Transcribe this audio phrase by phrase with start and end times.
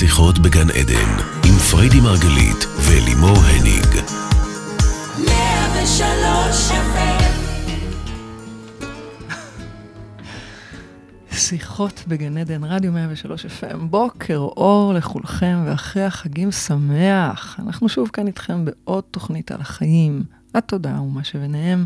[0.00, 4.04] שיחות בגן עדן, עם פריידי מרגלית ולימור הניג.
[11.32, 17.60] שיחות בגן עדן, רדיו 103 FM, בוקר אור לכולכם ואחרי החגים שמח.
[17.66, 20.22] אנחנו שוב כאן איתכם בעוד תוכנית על החיים,
[20.54, 21.84] התודעה ומה שביניהם.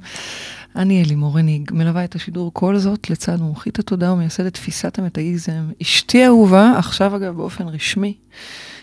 [0.77, 5.71] אני אלימור הניג, מלווה את השידור כל זאת לצד מומחית התודעה ומייסדת תפיסת המטאיזם.
[5.83, 8.15] אשתי אהובה, עכשיו אגב באופן רשמי.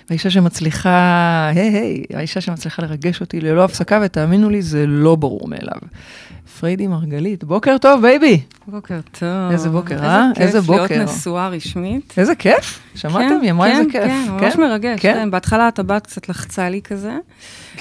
[0.10, 5.48] האישה שמצליחה, היי היי, האישה שמצליחה לרגש אותי ללא הפסקה, ותאמינו לי, זה לא ברור
[5.48, 5.80] מאליו.
[6.60, 8.42] פריידי מרגלית, בוקר טוב, baby.
[8.68, 9.52] בוקר טוב.
[9.52, 10.30] איזה בוקר, אה?
[10.38, 10.82] איזה בוקר.
[10.82, 12.14] איזה כיף להיות נשואה רשמית.
[12.18, 13.30] איזה כיף, שמעתם?
[13.30, 14.04] כן, היא אמרה כן, איזה כיף.
[14.04, 15.00] כן, ממש מרגש.
[15.00, 15.14] כן?
[15.14, 17.18] כן, בהתחלה הטבעת קצת לחצה לי כזה,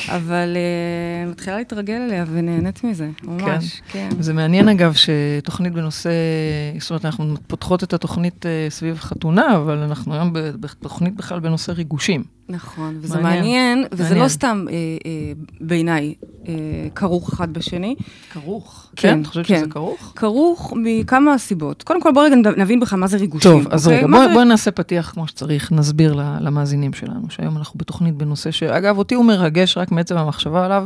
[0.09, 4.09] אבל אה, מתחילה להתרגל אליה ונהנית מזה, ממש, כן.
[4.21, 6.11] זה מעניין אגב שתוכנית בנושא,
[6.79, 11.73] זאת אומרת, אנחנו פותחות את התוכנית אה, סביב חתונה, אבל אנחנו היום בתוכנית בכלל בנושא
[11.73, 12.25] ריגושים.
[12.51, 14.23] נכון, וזה מעניין, מעניין וזה מעניין.
[14.23, 14.75] לא סתם אה,
[15.07, 16.15] אה, בעיניי
[16.49, 16.55] אה,
[16.95, 17.95] כרוך אחד בשני.
[18.33, 18.91] כרוך?
[18.97, 19.21] כן, כן.
[19.21, 19.57] את חושבת כן.
[19.57, 20.13] שזה כרוך?
[20.17, 21.83] כרוך מכמה סיבות.
[21.83, 23.51] קודם כל, בואו רגע נבין בכלל מה זה ריגושים.
[23.51, 23.99] טוב, אז אוקיי?
[23.99, 24.35] רגע, בואי זה...
[24.35, 29.25] בוא נעשה פתיח כמו שצריך, נסביר למאזינים שלנו, שהיום אנחנו בתוכנית בנושא שאגב, אותי הוא
[29.25, 30.85] מרגש רק מעצם המחשבה עליו.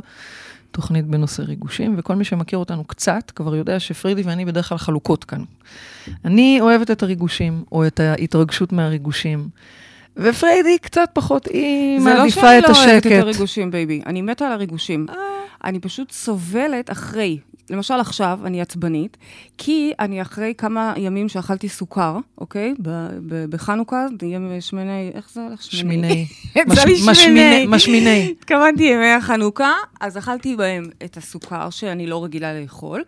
[0.70, 5.24] תוכנית בנושא ריגושים, וכל מי שמכיר אותנו קצת, כבר יודע שפרידי ואני בדרך כלל חלוקות
[5.24, 5.44] כאן.
[6.24, 9.48] אני אוהבת את הריגושים, או את ההתרגשות מהריגושים.
[10.16, 12.68] ופריידי קצת פחות, היא מעדיפה את השקט.
[12.68, 14.02] זה לא שאני לא אוהבת את הריגושים, baby.
[14.06, 15.06] אני מתה על הריגושים.
[15.10, 15.14] אה.
[15.64, 17.38] אני פשוט סובלת אחרי.
[17.70, 19.16] למשל עכשיו, אני עצבנית,
[19.58, 22.74] כי אני אחרי כמה ימים שאכלתי סוכר, אוקיי?
[23.50, 25.62] בחנוכה, זה יהיה שמיני, איך זה הולך?
[25.62, 26.26] שמיני.
[27.14, 27.66] שמיני.
[27.76, 28.34] משמיני.
[28.40, 33.02] התכוונתי ימי החנוכה, אז אכלתי בהם את הסוכר שאני לא רגילה לאכול.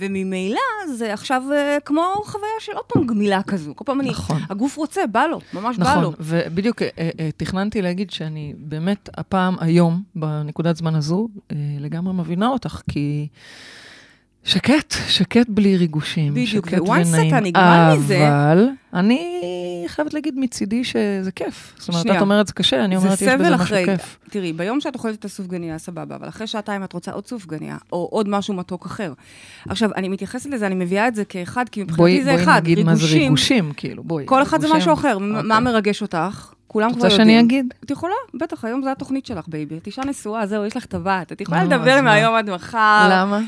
[0.00, 0.60] וממילא
[0.96, 3.72] זה עכשיו אה, כמו חוויה של עוד פעם גמילה כזו.
[3.76, 4.36] כל פעם נכון.
[4.36, 6.10] אני, הגוף רוצה, בא לו, ממש נכון, בא לו.
[6.10, 6.90] נכון, ובדיוק uh, uh,
[7.36, 13.28] תכננתי להגיד שאני באמת הפעם, היום, בנקודת זמן הזו, uh, לגמרי מבינה אותך, כי...
[14.44, 16.34] שקט, שקט בלי ריגושים.
[16.34, 18.28] בדיוק, וואנס אתה נגמר מזה...
[18.28, 19.42] אבל אני
[19.86, 21.74] חייבת להגיד מצידי שזה כיף.
[21.78, 24.18] זאת אומרת, את אומרת זה קשה, אני אומרת יש בזה משהו כיף.
[24.30, 28.08] תראי, ביום שאת אוכלת את הסופגניה, סבבה, אבל אחרי שעתיים את רוצה עוד סופגניה, או
[28.10, 29.12] עוד משהו מתוק אחר.
[29.68, 32.64] עכשיו, אני מתייחסת לזה, אני מביאה את זה כאחד, כי מבחינתי זה אחד, ריגושים.
[32.64, 34.24] בואי נגיד מה זה ריגושים, כאילו, בואי.
[34.26, 35.60] כל אחד זה משהו אחר, מה אוקיי.
[35.60, 36.52] מרגש אותך?
[36.66, 37.12] כולם כבר יודעים.
[37.12, 37.74] רוצה שאני אגיד?
[37.84, 39.78] את יכולה, בטח, היום זו התוכנית שלך, baby.
[39.78, 41.32] את אישה נשואה, זהו, יש לך טבעת.
[41.32, 43.08] את יכולה לדבר מהיום עד מחר.
[43.10, 43.40] למה?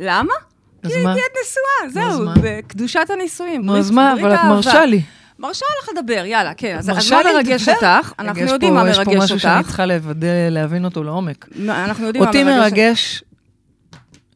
[0.00, 0.34] למה?
[0.82, 3.62] כי הייתי את נשואה, זהו, בקדושת הנישואים.
[3.62, 5.02] נו, אז מה, אבל את מרשה לי.
[5.38, 6.76] מרשה לך לדבר, יאללה, כן.
[6.78, 8.12] אז מה מרגש אותך?
[8.18, 9.08] אנחנו יודעים מה מרגש אותך.
[9.10, 9.84] יש פה משהו שאני צריכה
[10.50, 11.48] להבין אותו לעומק.
[11.68, 12.42] אנחנו יודעים מה מרגש.
[12.42, 13.24] אותי מרגש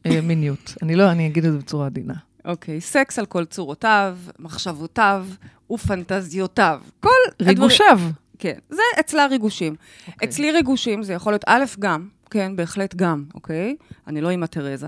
[0.05, 0.73] אה, מיניות.
[0.83, 2.13] אני לא, אני אגיד את זה בצורה עדינה.
[2.45, 5.25] אוקיי, סקס על כל צורותיו, מחשבותיו
[5.71, 6.81] ופנטזיותיו.
[6.99, 7.09] כל...
[7.41, 7.99] ריגושיו.
[8.39, 9.75] כן, זה אצלה ריגושים.
[10.07, 10.27] אוקיי.
[10.27, 13.75] אצלי ריגושים זה יכול להיות א', גם, כן, בהחלט גם, אוקיי?
[14.07, 14.87] אני לא אימא תרזה,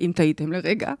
[0.00, 0.92] אם טעיתם לרגע.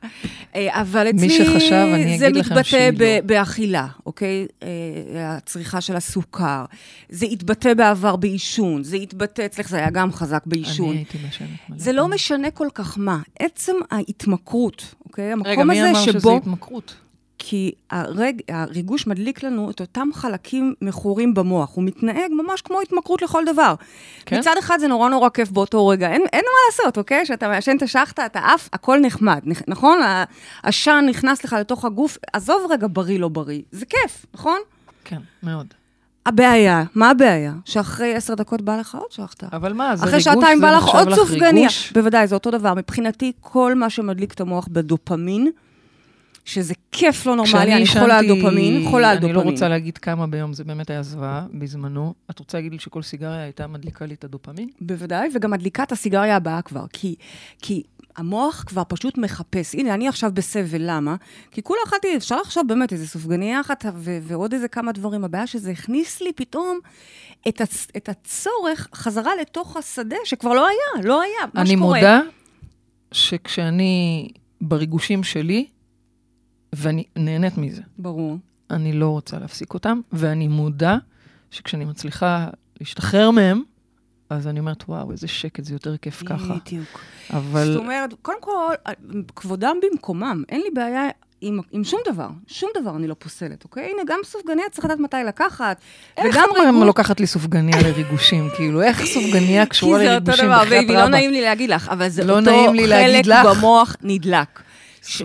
[0.54, 1.26] אה, אבל אצלי...
[1.26, 2.98] מי שחשב, אני אגיד לכם שהיא לא.
[2.98, 4.46] זה מתבטא באכילה, אוקיי?
[4.62, 4.68] אה,
[5.36, 6.64] הצריכה של הסוכר.
[7.08, 10.90] זה התבטא בעבר בעישון, זה התבטא, אצלך זה היה גם חזק בעישון.
[10.90, 11.18] אני הייתי
[11.68, 11.78] מלא.
[11.78, 13.18] זה לא משנה כל כך מה.
[13.38, 15.32] עצם ההתמכרות, אוקיי?
[15.32, 15.80] המקום רגע, הזה שבו...
[15.80, 16.94] רגע, מי אמר שזה התמכרות?
[17.38, 21.74] כי הרג, הריגוש מדליק לנו את אותם חלקים מכורים במוח.
[21.74, 23.74] הוא מתנהג ממש כמו התמכרות לכל דבר.
[24.26, 24.38] כן?
[24.38, 27.24] מצד אחד זה נורא נורא כיף באותו רגע, אין, אין מה לעשות, אוקיי?
[27.24, 29.98] כשאתה מעשן את השחטה, אתה עף, הכל נחמד, נכון?
[30.62, 34.58] העשן נכנס לך לתוך הגוף, עזוב רגע בריא לא בריא, זה כיף, נכון?
[35.04, 35.66] כן, מאוד.
[36.26, 37.52] הבעיה, מה הבעיה?
[37.64, 39.46] שאחרי עשר דקות בא לך עוד שחטה.
[39.52, 41.68] אבל מה, זה ריגוש, אחרי שעתיים בא לך עוד סופגניה.
[41.94, 42.74] בוודאי, זה אותו דבר.
[42.74, 45.50] מבחינתי, כל מה שמדליק את המוח בדופמין,
[46.48, 49.36] שזה כיף לא נורמלי, אני חולה על דופמין, חולה על דופמין.
[49.36, 52.14] אני לא רוצה להגיד כמה ביום, זה באמת היה זוועה בזמנו.
[52.30, 54.68] את רוצה להגיד לי שכל סיגריה הייתה מדליקה לי את הדופמין?
[54.80, 57.14] בוודאי, וגם מדליקה את הסיגריה הבאה כבר, כי,
[57.62, 57.82] כי
[58.16, 59.74] המוח כבר פשוט מחפש.
[59.74, 61.16] הנה, אני עכשיו בסבל, למה?
[61.50, 65.24] כי כולה אכלתי, אפשר עכשיו באמת איזה סופגניה אחת ו- ועוד איזה כמה דברים.
[65.24, 66.78] הבעיה שזה הכניס לי פתאום
[67.48, 71.62] את, הצ- את הצורך חזרה לתוך השדה שכבר לא היה, לא היה, מה שקורה.
[71.62, 72.20] אני מודה
[73.12, 74.28] שכשאני
[74.60, 75.66] בריגושים שלי,
[76.72, 77.82] ואני נהנית מזה.
[77.98, 78.38] ברור.
[78.70, 80.96] אני לא רוצה להפסיק אותם, ואני מודה
[81.50, 82.48] שכשאני מצליחה
[82.80, 83.62] להשתחרר מהם,
[84.30, 86.54] אז אני אומרת, וואו, איזה שקט, זה יותר כיף ככה.
[86.54, 87.00] בדיוק.
[87.30, 87.72] אבל...
[87.72, 88.74] זאת אומרת, קודם כל,
[89.36, 91.08] כבודם במקומם, אין לי בעיה
[91.40, 93.84] עם, עם שום דבר, שום דבר אני לא פוסלת, אוקיי?
[93.84, 95.80] הנה, גם סופגניה צריך לדעת מתי לקחת.
[96.16, 96.84] איך וגם ריגוש...
[96.86, 98.48] לוקחת לי סופגניה לריגושים?
[98.56, 101.88] כאילו, איך סופגניה קשורה לריגושים כי זה אותו דבר, baby, לא נעים לי להגיד לך,
[101.88, 102.50] אבל זה לא אותו
[102.88, 104.62] חלק במוח נדלק.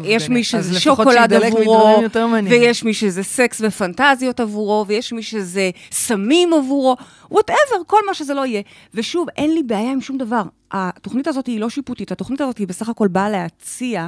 [0.03, 2.01] יש מי שזה שוקולד עבורו.
[2.49, 6.95] ויש מי שזה סקס ופנטזיות עבורו, ויש מי שזה סמים עבורו,
[7.31, 8.61] whatever, כל מה שזה לא יהיה.
[8.93, 10.43] ושוב, אין לי בעיה עם שום דבר.
[10.71, 14.07] התוכנית הזאת היא לא שיפוטית, התוכנית הזאת היא בסך הכל באה להציע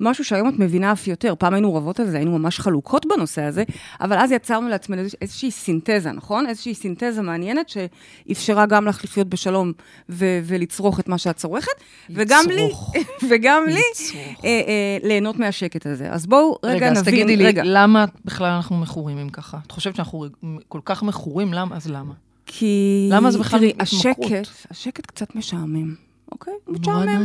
[0.00, 1.34] משהו שהיום את מבינה אף יותר.
[1.38, 3.64] פעם היינו רבות על זה, היינו ממש חלוקות בנושא הזה,
[4.00, 6.46] אבל אז יצרנו לעצמנו איזוש- איזושהי סינתזה, נכון?
[6.46, 9.72] איזושהי סינתזה מעניינת שאפשרה גם לך לחיות בשלום
[10.08, 11.72] ו- ולצרוך את מה שאת צורכת,
[12.10, 12.68] וגם לי.
[13.30, 13.80] וגם לי.
[14.14, 16.10] אה, אה, ליהנות מהשקט הזה.
[16.12, 19.58] אז בואו רגע, רגע, אז נבין, תגידי לי, רגע, למה בכלל אנחנו מכורים אם ככה?
[19.66, 20.26] את חושבת שאנחנו
[20.68, 21.52] כל כך מכורים?
[21.54, 21.76] למה?
[21.76, 22.14] אז למה?
[22.54, 23.08] כי...
[23.10, 24.32] למה זה בכלל התמכרות?
[24.32, 25.94] השקט, השקט קצת משעמם,
[26.32, 26.54] אוקיי?
[26.68, 27.22] משעמם.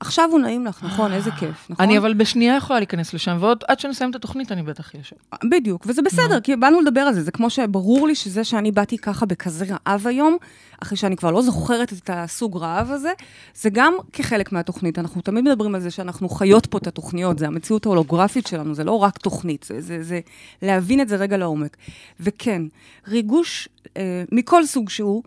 [0.00, 1.12] עכשיו הוא נעים לך, נכון?
[1.12, 1.86] איזה כיף, נכון?
[1.86, 5.16] אני אבל בשנייה יכולה להיכנס לשם, ועוד עד שנסיים את התוכנית אני בטח אהיה שם.
[5.50, 7.22] בדיוק, וזה בסדר, כי באנו לדבר על זה.
[7.22, 10.36] זה כמו שברור לי שזה שאני באתי ככה בכזה רעב היום,
[10.82, 13.12] אחרי שאני כבר לא זוכרת את הסוג רעב הזה,
[13.54, 14.98] זה גם כחלק מהתוכנית.
[14.98, 18.84] אנחנו תמיד מדברים על זה שאנחנו חיות פה את התוכניות, זה המציאות ההולוגרפית שלנו, זה
[18.84, 20.20] לא רק תוכנית, זה, זה, זה
[20.62, 21.76] להבין את זה רגע לעומק.
[22.20, 22.62] וכן,
[23.08, 25.22] ריגוש אה, מכל סוג שהוא,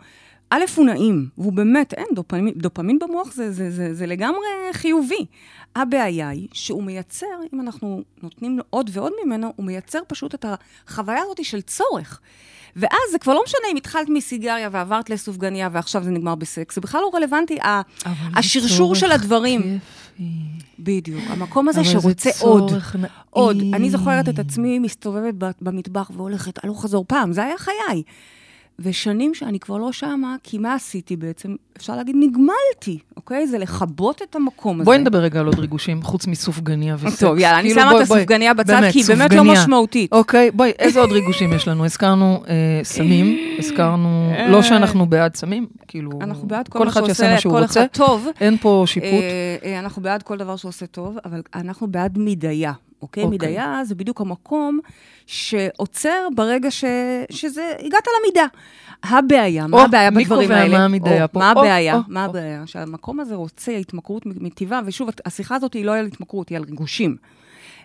[0.50, 5.26] א', הוא נעים, והוא באמת, אין, דופמין, דופמין במוח זה, זה, זה, זה לגמרי חיובי.
[5.76, 10.46] הבעיה היא שהוא מייצר, אם אנחנו נותנים לו עוד ועוד ממנו, הוא מייצר פשוט את
[10.88, 12.20] החוויה הזאת של צורך.
[12.76, 16.82] ואז זה כבר לא משנה אם התחלת מסיגריה ועברת לסופגניה ועכשיו זה נגמר בסקס, זה
[16.82, 17.58] בכלל לא רלוונטי.
[18.36, 19.62] השרשור של הדברים.
[19.62, 20.30] כיפי.
[20.80, 22.72] בדיוק, המקום הזה שרוצה עוד.
[22.72, 23.12] נעים.
[23.30, 23.58] עוד.
[23.74, 28.04] אני זוכרת את עצמי מסתובבת במטבח והולכת הלוך חזור פעם, זה היה חיי.
[28.82, 31.56] ושנים שאני כבר לא שמה, כי מה עשיתי בעצם?
[31.78, 33.48] אפשר להגיד, נגמלתי, אוקיי?
[33.48, 34.86] זה לכבות את המקום הזה.
[34.86, 37.20] בואי נדבר רגע על עוד ריגושים, חוץ מסופגניה וסקס.
[37.20, 39.44] טוב, יאללה, אני כאילו, שמה בואי- את הסופגניה בצד, באמת, כי היא באמת לא.
[39.44, 40.12] משמעותית.
[40.14, 41.86] אוקיי, בואי, איזה עוד ריגושים יש לנו?
[41.86, 42.54] הזכרנו אה,
[42.84, 44.10] סמים, הזכרנו,
[44.50, 47.80] לא שאנחנו בעד סמים, כאילו, אנחנו בעד כל, כל אחד שעושה מה שהוא כל רוצה,
[47.80, 48.28] אחד טוב.
[48.42, 49.10] אין פה שיפוט.
[49.10, 53.24] אה, אה, אנחנו בעד כל דבר שעושה טוב, אבל אנחנו בעד מידיה, אוקיי?
[53.24, 53.30] אוקיי.
[53.30, 54.80] מידיה זה בדיוק המקום
[55.28, 56.84] שעוצר ברגע ש...
[57.30, 58.46] שזה, הגעת למידה.
[59.04, 60.78] הבעיה, מה או, הבעיה מי בדברים קובע האלה?
[60.78, 61.40] מה המידיה פה?
[61.40, 61.96] מה הבעיה?
[61.96, 62.30] או, מה או.
[62.30, 62.64] הבעיה?
[62.66, 67.16] שהמקום הזה רוצה התמכרות מטבעה, ושוב, השיחה הזאת היא לא על התמכרות, היא על ריגושים.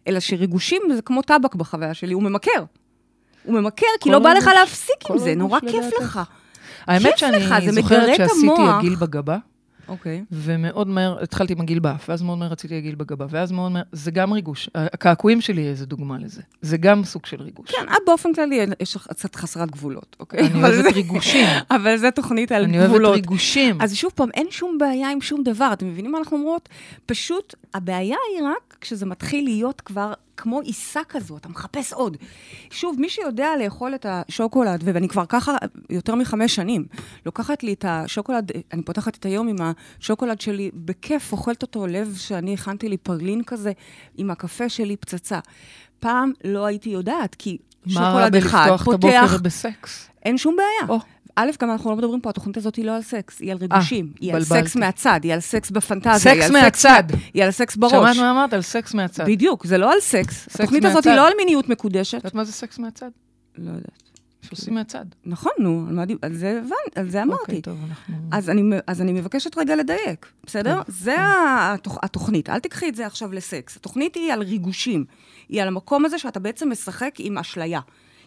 [0.09, 2.65] אלא שריגושים זה כמו טבק בחוויה שלי, הוא ממכר.
[3.45, 5.85] הוא ממכר, כי לא בא לך להפסיק עם זה, נורא כיף.
[6.01, 6.21] לך.
[6.87, 8.63] האמת שאני זוכרת שעשיתי.
[8.79, 9.37] עגיל בגבה,
[9.89, 10.25] אוקיי.
[10.33, 13.83] ומאוד מהר, התחלתי עם עגיל באף, ואז מאוד מהר רציתי עגיל בגבה, ואז מאוד מהר,
[13.93, 14.71] זה גם ריגוש.
[14.75, 16.43] הקעקועים שלי איזה דוגמה לזה.
[16.63, 17.71] זה גם סוג של ריגוש.
[17.71, 20.41] כן, את באופן כללי, יש לך קצת חסרת גבולות, אוקיי?
[20.41, 21.47] אני אבל אוהבת זה- ריגושים.
[21.77, 23.09] אבל זו תוכנית על אני גבולות.
[23.09, 23.81] אוהבת ריגושים.
[23.81, 25.73] אז שוב פעם, אין שום בעיה עם שום דבר.
[25.73, 26.69] אתם מבינים מה אנחנו אומרות?
[27.07, 32.17] פשוט, הבעיה היא רק כשזה מתחיל להיות כבר כמו עיסה כזו, אתה מחפש עוד.
[32.71, 35.57] שוב, מי שיודע לאכול את השוקולד, ואני כבר ככה
[35.91, 36.87] יותר מחמש שנים,
[37.27, 39.57] לוקחת לי את השוקולד, אני פותחת את היום עם
[40.01, 43.73] השוקולד שלי, בכיף, אוכלת אותו לב שאני הכנתי לי פרלין כזה,
[44.17, 45.39] עם הקפה שלי פצצה.
[46.01, 50.09] פעם לא הייתי יודעת, כי מה רע שוקולד אחד בלפתוח את פותח, הבוקר בסקס?
[50.25, 50.89] אין שום בעיה.
[50.89, 50.99] או.
[51.37, 54.13] א', גם אנחנו לא מדברים פה, התוכנית הזאת היא לא על סקס, היא על ריגושים.
[54.21, 54.45] היא על.
[54.45, 56.35] סקס מהצד, היא על סקס בפנטזיה.
[56.35, 57.03] סקס מהצד.
[57.35, 57.93] היא על סקס בראש.
[57.93, 58.53] שמעת מה אמרת?
[58.53, 59.25] על סקס מהצד.
[59.27, 60.43] בדיוק, זה לא על סקס.
[60.45, 61.11] סקס התוכנית הזאת מהצד.
[61.11, 62.15] היא לא על מיניות מקודשת.
[62.19, 63.11] את יודעת מה זה סקס מהצד?
[63.59, 64.03] לא יודעת.
[64.43, 65.05] שעושים מהצד.
[65.25, 67.41] נכון, נו, על מה דיב- על זה הבנתי, על זה אמרתי.
[67.43, 68.15] אוקיי, טוב, אנחנו...
[68.33, 70.81] אז אני, אז אני מבקשת רגע לדייק, בסדר?
[70.89, 73.77] זה התוכ, התוכנית, אל תיקחי את זה עכשיו לסקס.
[73.77, 75.05] התוכנית היא על ריגושים.
[75.49, 77.81] היא על המקום הזה שאתה בעצם משחק עם אשליה,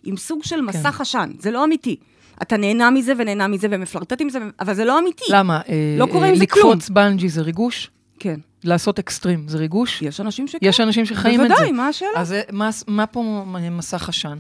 [0.04, 1.96] עם סוג של מסך עשן, זה לא אמיתי.
[2.42, 5.24] אתה נהנה מזה ונהנה מזה ומפלרטט עם זה, אבל זה לא אמיתי.
[5.30, 5.62] למה?
[5.70, 7.92] אה, לא קורה אה, עם זה לקפוץ בנג'י זה ריגוש?
[8.20, 8.40] כן.
[8.64, 10.02] לעשות אקסטרים זה ריגוש?
[10.02, 10.58] יש אנשים שכן.
[10.62, 11.54] יש אנשים שחיים את זה.
[11.54, 12.12] בוודאי, מה השאלה?
[12.16, 14.38] אז זה- מה- מה פה מסך עשן?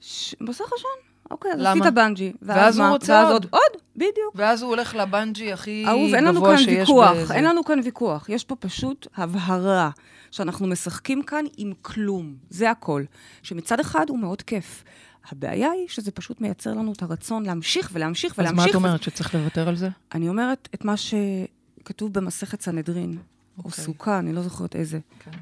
[0.00, 0.88] ש- מסך עשן.
[1.30, 1.60] אוקיי, אז?
[1.66, 2.32] עשית בנג'י.
[2.42, 2.90] ואז הוא מה?
[2.92, 3.46] רוצה ואז עוד.
[3.50, 3.60] עוד,
[3.96, 4.32] בדיוק.
[4.34, 7.34] ואז הוא הולך לבנג'י הכי אהוב, אין לנו גבוה כאן שיש ויכוח, בזה.
[7.34, 8.28] אין לנו כאן ויכוח.
[8.28, 9.90] יש פה פשוט הבהרה
[10.30, 12.34] שאנחנו משחקים כאן עם כלום.
[12.50, 13.02] זה הכל.
[13.42, 14.84] שמצד אחד הוא מאוד כיף.
[15.32, 18.64] הבעיה היא שזה פשוט מייצר לנו את הרצון להמשיך ולהמשיך אז ולהמשיך.
[18.64, 19.88] מה את אומרת, שצריך לוותר על זה?
[20.14, 23.10] אני אומרת את מה שכתוב במסכת סנהדרין,
[23.58, 23.84] או אוקיי.
[23.84, 24.98] סוכה, אני לא זוכרת איזה.
[25.24, 25.30] כן.
[25.30, 25.40] איבר-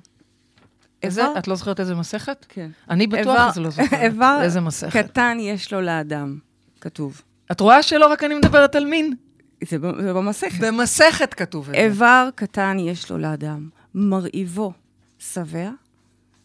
[1.02, 1.38] איזה?
[1.38, 2.46] את לא זוכרת איזה מסכת?
[2.48, 2.70] כן.
[2.90, 3.18] אני בטוח
[3.56, 3.92] איבר- לא זוכרת.
[4.12, 5.06] איבר איזה מסכת.
[5.10, 6.38] קטן יש לו לאדם,
[6.80, 7.22] כתוב.
[7.52, 9.14] את רואה שלא רק אני מדברת על מין?
[9.64, 10.60] זה זה במסכת.
[10.64, 11.80] במסכת כתוב את זה.
[11.80, 14.72] איבר קטן יש לו לאדם, מרעיבו
[15.18, 15.70] שבע,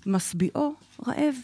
[0.06, 0.74] משביעו
[1.08, 1.36] רעב.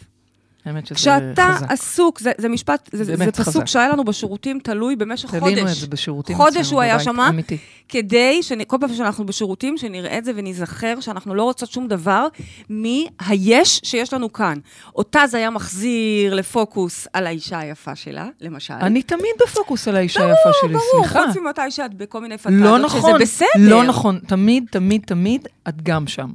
[0.65, 1.72] האמת שזה כשאתה חזק.
[1.72, 3.65] עסוק, זה, זה משפט, זה, זה באמת פסוק חזק.
[3.65, 5.43] שהיה לנו בשירותים, תלוי במשך חודש.
[5.43, 6.98] תלינו את זה בשירותים חודש הוא היה
[7.29, 7.57] אמיתי.
[7.89, 12.27] כדי, שכל פעם שאנחנו בשירותים, שנראה את זה וניזכר שאנחנו לא רוצות שום דבר
[12.69, 14.57] מהיש שיש לנו כאן.
[14.95, 18.74] אותה זה היה מחזיר לפוקוס על האישה היפה שלה, למשל.
[18.74, 21.25] אני תמיד בפוקוס על האישה היפה שלי, ברור, סליחה.
[21.27, 23.48] חוץ ממתי שאת בכל מיני פנטזיות, לא נכון, שזה בסדר.
[23.57, 24.19] לא נכון.
[24.27, 26.29] תמיד, תמיד, תמיד, את גם שם.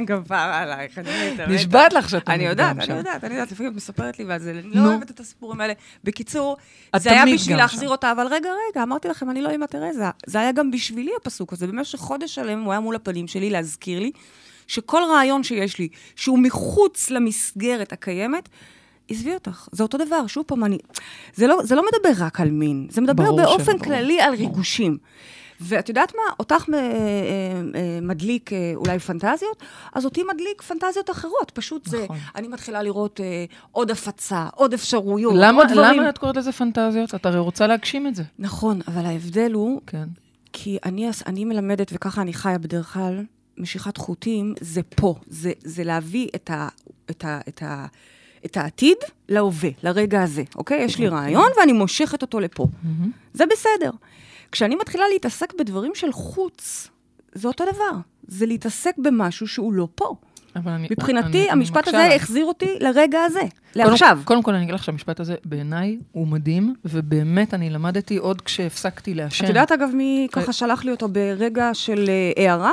[0.00, 0.06] אה.
[0.06, 1.46] כפרה עלייך, אני מתה.
[1.46, 2.90] נשבעת לך שאתה אני יודעת, שם.
[2.90, 4.62] אני יודעת, אני יודעת, לפעמים את מספרת לי, ואז אני.
[4.62, 5.72] לא אוהבת את הסיפורים האלה.
[6.04, 6.56] בקיצור,
[6.96, 7.92] זה היה בשביל להחזיר שם.
[7.92, 10.04] אותה, אבל רגע, רגע, אמרתי לכם, אני לא אימא תרזה.
[10.26, 11.66] זה היה גם בשבילי הפסוק הזה.
[11.66, 14.10] במשך חודש שלם הוא היה מול הפנים שלי להזכיר לי
[14.66, 18.48] שכל רעיון שיש לי, שהוא מחוץ למסגרת הקיימת,
[19.08, 20.78] עזבי אותך, זה אותו דבר, שוב פעם, אני...
[21.34, 23.84] זה לא, זה לא מדבר רק על מין, זה מדבר באופן שלא.
[23.84, 24.98] כללי על ריגושים.
[25.60, 26.34] ואת יודעת מה?
[26.40, 26.82] אותך אה, אה,
[27.74, 31.50] אה, מדליק אולי פנטזיות, אז אותי מדליק פנטזיות אחרות.
[31.54, 32.16] פשוט זה, נכון.
[32.34, 36.00] אני מתחילה לראות אה, עוד הפצה, עוד אפשרויות, למה, עוד דברים.
[36.00, 37.14] למה את קוראת לזה פנטזיות?
[37.14, 38.22] את הרי רוצה להגשים את זה.
[38.38, 40.08] נכון, אבל ההבדל הוא, כן.
[40.52, 43.24] כי אני, אני מלמדת, וככה אני חיה בדרך כלל,
[43.58, 46.68] משיכת חוטים זה פה, זה, זה להביא את, ה,
[47.10, 47.86] את, ה, את, ה,
[48.44, 48.96] את העתיד
[49.28, 50.82] להווה, לרגע הזה, אוקיי?
[50.82, 52.66] יש לי רעיון ואני מושכת אותו לפה.
[53.34, 53.90] זה בסדר.
[54.52, 56.88] כשאני מתחילה להתעסק בדברים של חוץ,
[57.32, 57.98] זה אותו דבר.
[58.28, 60.14] זה להתעסק במשהו שהוא לא פה.
[60.56, 60.88] אבל אני...
[60.90, 62.16] מבחינתי, אני- אני המשפט מקשה הזה עליו.
[62.16, 64.18] החזיר אותי לרגע הזה, קודם- לעכשיו.
[64.24, 69.14] קודם כל, אני אגיד לך שהמשפט הזה, בעיניי, הוא מדהים, ובאמת, אני למדתי עוד כשהפסקתי
[69.14, 69.44] לעשן.
[69.44, 72.72] את יודעת, אגב, מי ככה שלח לי אותו ברגע של אה, הערה?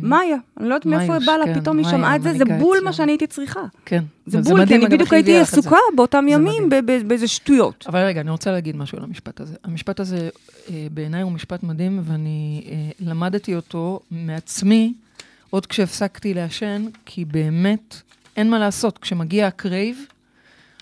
[0.00, 0.36] מאיה.
[0.60, 2.78] אני לא יודעת מאיפה מאיוש, בא לה, כן, פתאום היא שמעה את זה, זה בול.
[2.84, 3.60] מה שאני הייתי צריכה.
[3.84, 4.04] כן.
[4.26, 5.38] זה בול, כי אני בדיוק היא הייתי.
[5.38, 6.68] עסוקה באותם ימים
[7.06, 7.84] באיזה שטויות.
[7.88, 9.54] אבל רגע, אני רוצה להגיד משהו על המשפט הזה.
[9.64, 10.28] המשפט הזה,
[10.70, 14.92] אה, בעיניי הוא משפט מדהים, ואני אה, למדתי אותו מעצמי
[15.50, 17.96] עוד כשהפסקתי לעשן, כי באמת
[18.36, 18.98] אין מה לעשות.
[18.98, 20.06] כשמגיע ה craving,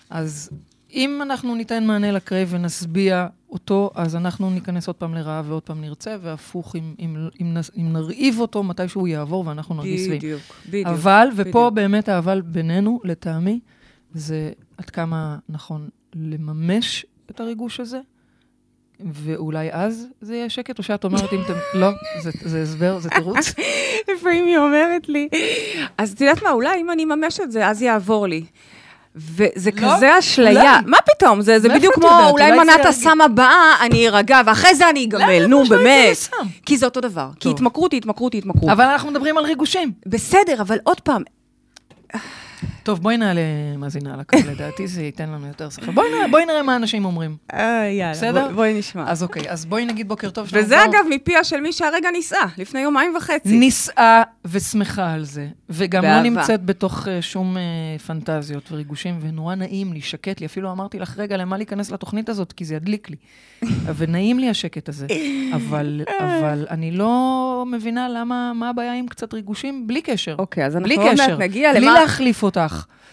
[0.09, 0.49] אז
[0.93, 5.63] אם אנחנו ניתן מענה ל craving ונסביע אותו, אז אנחנו ניכנס עוד פעם לרעב ועוד
[5.63, 10.19] פעם נרצה, והפוך, אם, אם, אם, אם נרעיב אותו, מתי שהוא יעבור ואנחנו נרגיש שבעים.
[10.19, 10.87] בדיוק, בדיוק.
[10.87, 11.73] אבל, ופה בדיוק.
[11.73, 13.59] באמת האבל בינינו, לטעמי,
[14.13, 17.99] זה עד כמה נכון לממש את הריגוש הזה,
[18.99, 21.53] ואולי אז זה יהיה שקט, או שאת אומרת אם אתם...
[21.81, 21.89] לא,
[22.21, 23.53] זה, זה הסבר, זה תירוץ.
[24.15, 25.29] לפעמים היא אומרת לי,
[25.97, 28.45] אז את יודעת מה, אולי אם אני אממש את זה, אז יעבור לי.
[29.15, 30.51] וזה לא, כזה אשליה.
[30.61, 30.85] אולי.
[30.85, 31.41] מה פתאום?
[31.41, 32.31] זה, זה מאיפה בדיוק כמו, יודעת?
[32.31, 32.85] אולי מנת.
[32.85, 35.45] הסם הבאה, אני ארגע, ואחרי זה אני אגמל.
[35.45, 36.17] נו, באמת.
[36.65, 37.27] כי זה אותו דבר.
[37.33, 37.53] כי טוב.
[37.55, 38.69] התמכרות היא התמכרות היא התמכרות.
[38.69, 39.91] אבל אנחנו מדברים על ריגושים.
[40.05, 41.23] בסדר, אבל עוד פעם,
[42.83, 43.41] טוב, בואי נעלה
[43.77, 45.91] מאזינה על הקו, לדעתי זה ייתן לנו יותר שכל.
[45.91, 47.35] בואי בואי נראה מה אנשים אומרים.
[47.53, 48.45] אה, יאללה, בסדר?
[48.47, 49.03] בוא- בואי נשמע.
[49.11, 50.47] אז אוקיי, אז בואי נגיד בוקר טוב.
[50.53, 53.49] וזה כבר- אגב מפיה של מי שהרגע נישאה, לפני יומיים וחצי.
[53.59, 56.23] נישאה ושמחה על זה, וגם לא באהבה.
[56.29, 57.61] נמצאת בתוך אה, שום אה,
[57.99, 60.45] פנטזיות וריגושים, ונורא נעים לי, שקט לי.
[60.45, 62.53] אפילו אמרתי לך, רגע, למה להיכנס לתוכנית הזאת?
[62.53, 63.15] כי זה ידליק לי.
[63.97, 65.07] ונעים לי השקט הזה.
[65.53, 67.11] אבל, אבל אני לא
[67.71, 70.35] מבינה למה, מה הבעיה עם קצת ריגושים, בלי קשר.
[70.39, 71.39] אוקיי, אז בלי אנחנו עוד מעט.
[71.39, 71.99] נגיע בלי למה...
[72.01, 72.70] להחליף אותך.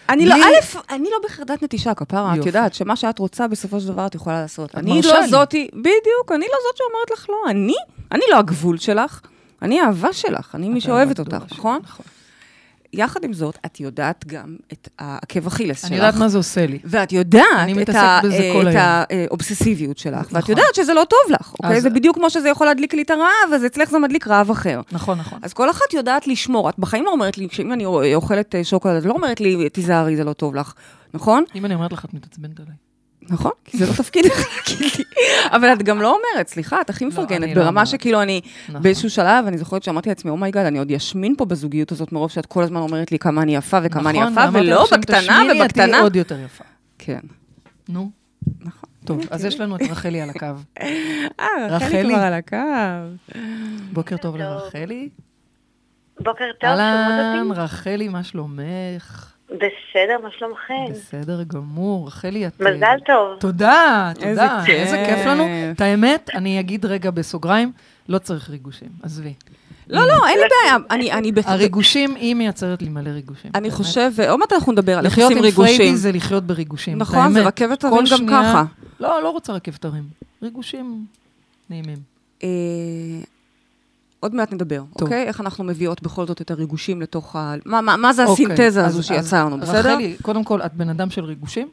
[0.09, 2.45] אני לא, בלי- א', אני לא בחרדת נטישה, כפרה, את.
[2.45, 4.75] יודעת שמה שאת רוצה בסופו של דבר את יכולה לעשות.
[4.75, 5.27] אני לא.
[5.27, 7.73] זאתי, בדיוק, אני לא זאת שאומרת לך לא, אני,
[8.11, 9.19] אני לא הגבול שלך,
[9.61, 11.79] אני האהבה שלך, אני מי שאוהבת אותך, נכון?
[11.83, 12.05] נכון.
[12.93, 15.87] יחד עם זאת, את יודעת גם את העקב אכילס שלך.
[15.91, 16.79] אני יודעת מה זה עושה לי.
[16.85, 17.43] ואת יודעת
[17.81, 17.89] את,
[18.75, 19.03] ה.
[19.27, 20.51] האובססיביות שלך, ואת נכון.
[20.57, 21.77] יודעת שזה לא טוב לך, אוקיי?
[21.77, 24.51] אז- זה בדיוק כמו שזה יכול להדליק לי את הרעב, אז אצלך זה מדליק רעב
[24.51, 24.81] אחר.
[24.91, 25.39] נכון, נכון.
[25.43, 26.69] אז כל אחת יודעת לשמור.
[26.69, 30.23] את בחיים לא אומרת לי, כשאם אני אוכלת שוקולד, את לא אומרת לי, תיזהרי, זה
[30.23, 30.73] לא טוב לך,
[31.13, 31.43] נכון?
[31.55, 32.73] אם אני אומרת לך, את מתעצבנת עליי.
[33.21, 35.03] נכון, כי זה לא תפקידך להגיד לי.
[35.51, 37.85] אבל את גם לא אומרת, סליחה, את הכי אני מפרגנת, לא ברמה.
[37.85, 38.81] שכאילו אני, נכון.
[38.81, 42.11] באיזשהו שלב, אני זוכרת שאמרתי לעצמי, oh my god, אני עוד אשמין פה בזוגיות הזאת,
[42.11, 44.89] מרוב שאת כל הזמן אומרת לי כמה אני יפה וכמה אני נכון, יפה, ולא לך
[44.89, 46.01] שאם בקטנה תשמיני, את תהיי ובקטנה.
[46.01, 46.63] עוד יותר יפה.
[46.97, 47.19] כן,
[47.89, 48.11] נו,
[48.59, 48.89] נכון.
[49.05, 50.45] טוב, אז יש לנו את רחלי על הקו.
[51.39, 52.13] אה, רחלי?
[52.13, 52.57] כבר על הקו.
[53.93, 54.37] בוקר טוב.
[54.37, 55.09] לרחלי.
[56.19, 57.61] בוקר טוב, אהלן, שומעות אותי?
[57.61, 59.28] רחלי, מה שלומך?
[59.51, 60.85] בסדר, מה שלומכם?
[60.91, 62.07] בסדר גמור.
[62.07, 62.61] רחלי, את...
[62.61, 63.39] מזל טוב.
[63.39, 64.63] תודה, איזה תודה.
[64.65, 64.75] כיף.
[64.75, 65.47] איזה כיף לנו.
[65.71, 67.71] את האמת, אני אגיד רגע בסוגריים,
[68.09, 69.33] לא צריך ריגושים, עזבי.
[69.89, 70.77] לא, לא, אין לי בעיה.
[70.89, 73.51] אני, אני, הריגושים, היא מייצרת לי מלא ריגושים.
[73.55, 73.71] אני.
[73.71, 75.77] חושב, ועוד מעט אנחנו נדבר על איך לחיות עושים עם ריגושים.
[75.77, 76.97] פריידי זה לחיות בריגושים.
[76.97, 77.41] נכון, זה.
[77.41, 78.63] רכבת כל הרים גם ככה.
[78.99, 80.03] לא, לא רוצה רכבת הרים.
[80.43, 81.05] ריגושים
[81.69, 81.97] נעימים.
[84.19, 85.01] עוד מעט נדבר, טוב.
[85.01, 85.23] אוקיי?
[85.27, 87.55] איך אנחנו מביאות בכל זאת את הריגושים לתוך ה...
[87.65, 89.79] מה, מה, מה זה אוקיי, הסינתזה אז- הזו אז שיצרנו, בסדר?
[89.79, 91.67] רחלי, קודם כל, את בן אדם של ריגושים?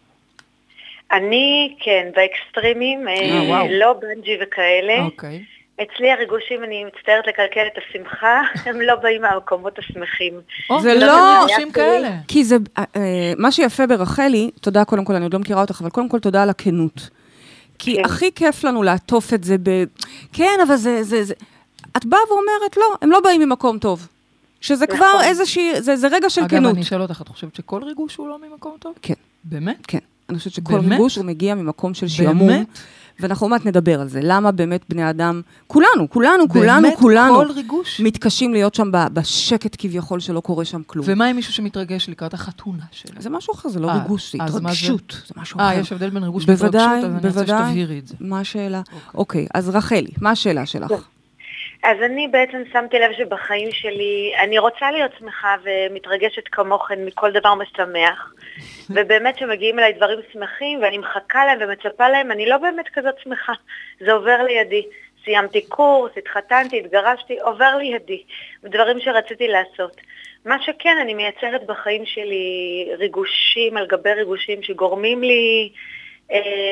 [1.12, 3.78] אני, כן, ב extreme-ים, אה, אה.
[3.78, 5.04] לא בנג'י וכאלה.
[5.04, 5.44] אוקיי.
[5.82, 10.34] אצלי הריגושים, אני מצטערת לקלקל את השמחה, הם לא באים מהמקומות השמחים.
[10.70, 12.10] או, זה לא- ריגושים כאלה.
[12.28, 15.80] כי זה, אה, אה, מה שיפה ברחלי, תודה קודם כל, אני עוד לא מכירה אותך,
[15.80, 17.10] אבל קודם כל תודה על הכנות.
[17.78, 18.04] כי כן.
[18.04, 19.84] הכי כיף לנו לעטוף את זה ב...
[20.32, 21.34] כן, אבל זה, זה, זה...
[21.96, 24.08] את באה ואומרת, לא, הם לא באים ממקום טוב.
[24.60, 24.96] שזה נכון.
[24.96, 26.74] כבר איזושהי, זה, זה רגע של אגב, כנות.
[26.74, 28.94] אני אשאל אותך, את חושבת שכל ריגוש הוא לא ממקום טוב?
[29.02, 29.14] כן.
[29.44, 29.86] באמת?
[29.88, 29.98] כן.
[30.28, 30.92] אני חושבת שכל באמת?
[30.92, 32.48] ריגוש הוא מגיע ממקום של שעמום.
[32.48, 32.66] באמת?
[33.20, 34.20] ואנחנו עוד מעט נדבר על זה.
[34.22, 38.00] למה באמת בני אדם, כולנו, כולנו, כולנו, באמת כולנו, כל ריגוש?
[38.00, 41.06] מתקשים להיות שם ב- בשקט כביכול שלא קורה שם כלום.
[41.08, 43.20] ומה עם מישהו שמתרגש לקראת החתונה שלו?
[43.22, 44.58] זה משהו אחר, זה לא אה, ריגוש, זה מה זה?
[44.58, 45.22] התרגשות.
[45.26, 45.80] זה משהו אה, אחר.
[45.80, 47.68] יש הבדל בין ריגוש בוודאי, והתרגשות, אז אני רוצה בוודאי.
[47.68, 48.14] שתבהירי את זה.
[48.20, 48.82] מה השאלה?
[49.14, 50.92] אוקיי, אז רחלי, מה השאלה שלך?
[51.86, 57.54] אז אני בעצם שמתי לב שבחיים שלי, אני רוצה להיות שמחה ומתרגשת כמוכן מכל דבר
[57.54, 58.34] משמח,
[58.94, 63.52] ובאמת שמגיעים אליי דברים שמחים ואני מחכה להם ומצפה להם, אני לא באמת כזאת שמחה,
[64.00, 64.82] זה עובר לידי.
[65.24, 68.22] סיימתי קורס, התחתנתי, התגרשתי, עובר לידי,
[68.64, 70.00] דברים שרציתי לעשות.
[70.44, 75.72] מה שכן, אני מייצרת בחיים שלי ריגושים על גבי ריגושים שגורמים לי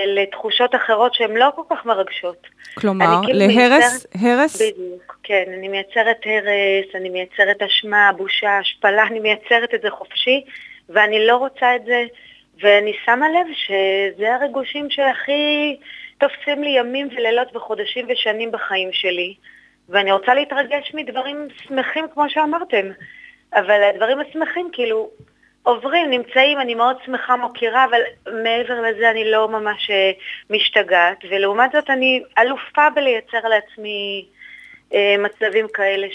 [0.06, 2.46] לתחושות אחרות שהן לא כל כך מרגשות.
[2.74, 9.02] כלומר, כאילו להרס, מייצרת- הרס, בדיוק, כן, אני מייצרת הרס, אני מייצרת אשמה, בושה, השפלה,
[9.06, 10.44] אני מייצרת את זה חופשי,
[10.88, 12.04] ואני לא רוצה את זה,
[12.60, 15.76] ואני שמה לב שזה הריגושים שהכי
[16.18, 19.34] תופסים לי ימים ולילות וחודשים ושנים בחיים שלי,
[19.88, 22.86] ואני רוצה להתרגש מדברים שמחים כמו שאמרתם,
[23.54, 25.10] אבל הדברים השמחים כאילו
[25.64, 28.00] עוברים, נמצאים, אני מאוד שמחה, מוקירה, אבל
[28.42, 30.10] מעבר לזה אני לא ממש אה,
[30.50, 34.26] משתגעת, ולעומת זאת אני אלופה בלייצר לעצמי
[34.94, 36.06] אה, מצבים כאלה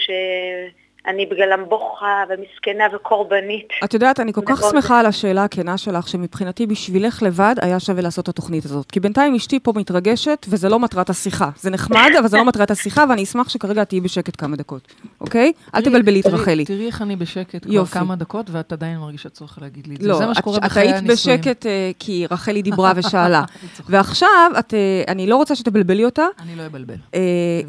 [1.08, 3.68] שאני בגללם בוכה ומסכנה וקורבנית.
[3.84, 4.62] את יודעת, אני כל כך.
[4.72, 8.92] שמחה על השאלה הכנה שלך, שמבחינתי בשבילך לבד היה שווה לעשות את התוכנית הזאת.
[8.92, 11.50] כי בינתיים אשתי פה מתרגשת, וזה לא מטרת השיחה.
[11.60, 15.52] זה נחמד, אבל זה לא מטרת השיחה, ואני אשמח שכרגע תהיי בשקט כמה דקות, אוקיי?
[15.76, 16.66] אל תבלבלי את רחלי.
[16.66, 17.86] תראי איך אני בשקט כבר.
[17.86, 20.08] כמה דקות, ואת עדיין מרגישה צורך להגיד לי את זה.
[20.08, 21.40] לא, זה מה את- שקורה את בחיי היית הנישואים.
[21.42, 23.40] בשקט אה, כי רחלי דיברה ושאלה.
[23.40, 23.70] אני.
[23.90, 24.28] ועכשיו,
[24.60, 26.96] את, אה, אני לא רוצה שתבלבלי אותה, אני לא אבלבל.
[27.16, 27.20] אה,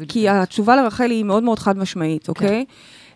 [0.07, 0.35] כי את.
[0.35, 2.65] התשובה לרחלי היא מאוד מאוד חד משמעית, אוקיי?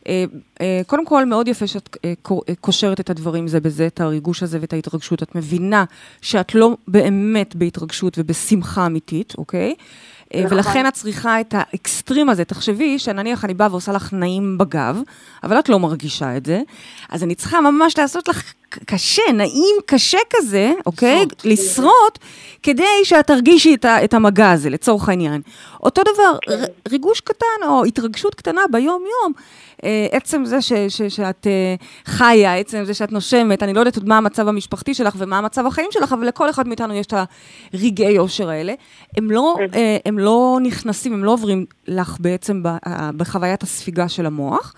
[0.08, 0.24] אה,
[0.62, 4.44] אה, קודם כל, מאוד יפה שאת אה, קו- קושרת את הדברים זה בזה, את הריגוש
[4.44, 5.24] הזה ואת ההתרגשות.
[5.24, 5.86] את מבינה
[6.22, 9.76] שאת לא באמת בהתרגשות ובשמחה אמיתית, אוקיי?
[10.34, 10.58] נכון.
[10.58, 12.46] ולכן את צריכה את האקסטרים הזה.
[12.46, 15.00] תחשבי שנניח אני באה ועושה לך נעים בגב,
[15.44, 16.62] אבל את לא מרגישה את זה,
[17.10, 21.26] אז אני צריכה ממש לעשות לך קשה, נעים קשה כזה, אוקיי?
[21.44, 22.20] לשרוט.
[22.64, 25.42] כדי שאת תרגישי את, ה, את המגע הזה, לצורך העניין.
[25.84, 29.34] אותו דבר, ר, ריגוש קטן או התרגשות קטנה ביום-יום,
[29.84, 33.96] אה, עצם זה ש, ש, שאת אה, חיה, עצם זה שאת נושמת, אני לא יודעת
[33.96, 37.14] עוד מה המצב המשפחתי שלך ומה המצב החיים שלך, אבל לכל אחד מאיתנו יש את
[37.74, 38.74] הרגעי אושר האלה.
[39.18, 44.10] הם לא, אה, הם לא נכנסים, הם לא עוברים לך בעצם ב, אה, בחוויית הספיגה
[44.10, 44.74] של המוח.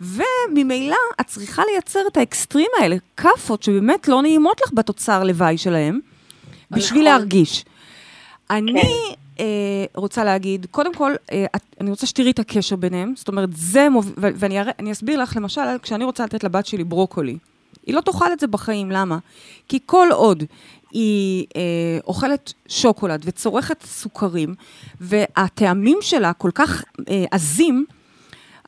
[0.00, 6.00] וממילא את צריכה לייצר את האקסטרים האלה, כאפות שבאמת לא נעימות לך בתוצר לוואי שלהם,
[6.70, 7.04] בשביל נכון.
[7.04, 7.64] להרגיש.
[8.50, 9.44] אני אה,
[9.94, 13.88] רוצה להגיד, קודם כל, אה, את, אני רוצה שתראי את הקשר ביניהם, זאת אומרת, זה
[13.88, 17.38] מוביל, ואני אסביר לך, למשל, כשאני רוצה לתת לבת שלי ברוקולי,
[17.86, 19.18] היא לא תאכל את זה בחיים, למה?
[19.68, 20.44] כי כל עוד
[20.90, 24.54] היא אה, אוכלת שוקולד וצורכת סוכרים,
[25.00, 27.84] והטעמים שלה כל כך אה, עזים,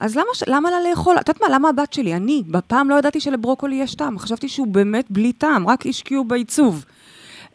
[0.00, 1.16] אז למה, ש- למה לה לאכול?
[1.20, 4.66] את יודעת מה, למה הבת שלי, אני, בפעם לא ידעתי שלברוקולי יש טעם, חשבתי שהוא
[4.66, 6.84] באמת בלי טעם, רק השקיעו בעיצוב.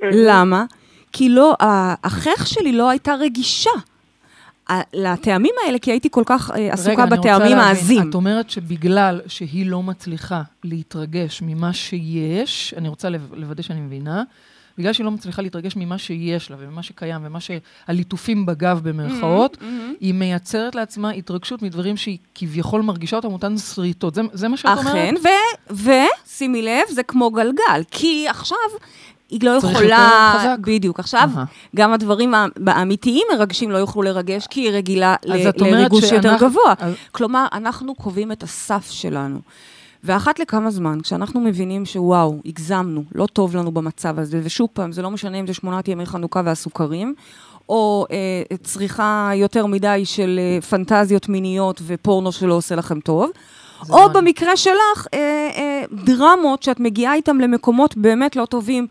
[0.01, 0.65] למה?
[1.13, 1.55] כי לא,
[2.03, 3.69] החייך שלי לא הייתה רגישה
[4.93, 8.09] לטעמים האלה, כי הייתי כל כך אה, עסוקה רגע, בטעמים העזים.
[8.09, 14.23] את אומרת שבגלל שהיא לא מצליחה להתרגש ממה שיש, אני רוצה לוודא שאני מבינה,
[14.77, 19.57] בגלל שהיא לא מצליחה להתרגש ממה שיש לה וממה שקיים ומה שהליטופים בגב במרכאות,
[19.99, 24.15] היא מייצרת לעצמה התרגשות מדברים שהיא כביכול מרגישה אותם אותן שריטות.
[24.15, 24.87] זה, זה מה שאת אומרת?
[24.87, 28.57] אכן, ו- ושימי לב, זה כמו גלגל, כי עכשיו
[29.29, 30.09] היא לא צריך יכולה...
[30.33, 30.57] יותר חזק.
[30.61, 30.99] בדיוק.
[30.99, 31.45] עכשיו, אהה.
[31.75, 32.33] גם הדברים
[32.67, 36.73] האמיתיים מרגשים לא יוכלו לרגש, כי היא רגילה ל- לריגוש יותר שאנחנו- גבוה.
[36.79, 39.39] אז- כלומר, אנחנו קובעים את הסף שלנו.
[40.05, 45.01] ואחת לכמה זמן, כשאנחנו מבינים שוואו, הגזמנו, לא טוב לנו במצב הזה, ושוב פעם, זה
[45.01, 47.15] לא משנה אם זה שמונת ימי חנוכה והסוכרים,
[47.69, 53.29] או אה, צריכה יותר מדי של אה, פנטזיות מיניות ופורנו שלא עושה לכם טוב,
[53.89, 54.13] או אני.
[54.13, 55.19] במקרה שלך, אה,
[55.55, 58.87] אה, דרמות שאת מגיעה איתן למקומות באמת לא טובים,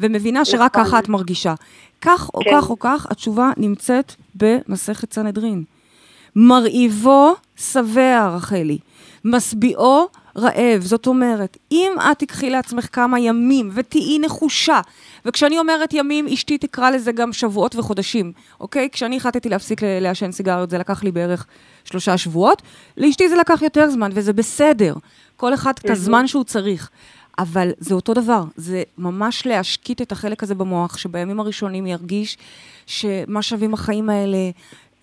[0.00, 0.84] ומבינה שרק נכון.
[0.84, 1.54] ככה את מרגישה.
[2.00, 2.50] כך או כן.
[2.54, 5.64] כך או כך, התשובה נמצאת במסכת סנהדרין.
[6.36, 8.78] מרעיבו שבע, רחלי.
[9.24, 10.82] משביעו רעב.
[10.82, 14.80] זאת אומרת, אם את תיקחי לעצמך כמה ימים ותהיי נחושה,
[15.24, 18.88] וכשאני אומרת ימים, אשתי תקרא לזה גם שבועות וחודשים, אוקיי?
[18.92, 21.46] כשאני החלטתי להפסיק לעשן סיגריות, זה לקח לי בערך
[21.84, 22.62] שלושה שבועות.
[22.96, 24.94] לאשתי זה לקח יותר זמן, וזה בסדר.
[25.36, 26.90] כל אחד את הזמן שהוא צריך.
[27.38, 32.38] אבל זה אותו דבר, זה ממש להשקיט את החלק הזה במוח, שבימים הראשונים ירגיש
[32.86, 34.38] שמה שווים החיים האלה,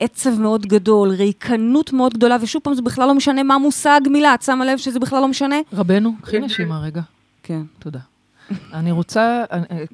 [0.03, 4.33] עצב מאוד גדול, ריקנות מאוד גדולה, ושוב פעם, זה בכלל לא משנה מה מושג מילה,
[4.33, 5.55] את שמה לב שזה בכלל לא משנה?
[5.73, 7.01] רבנו, קחי נשימה רגע.
[7.43, 7.61] כן.
[7.79, 7.99] תודה.
[8.73, 9.43] אני רוצה,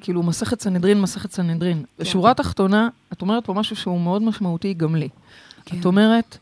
[0.01, 1.83] כאילו, מסכת סנהדרין, מסכת סנהדרין.
[1.99, 5.09] בשורה התחתונה, את אומרת פה משהו שהוא מאוד משמעותי גם לי.
[5.65, 5.79] כן.
[5.79, 6.37] את אומרת,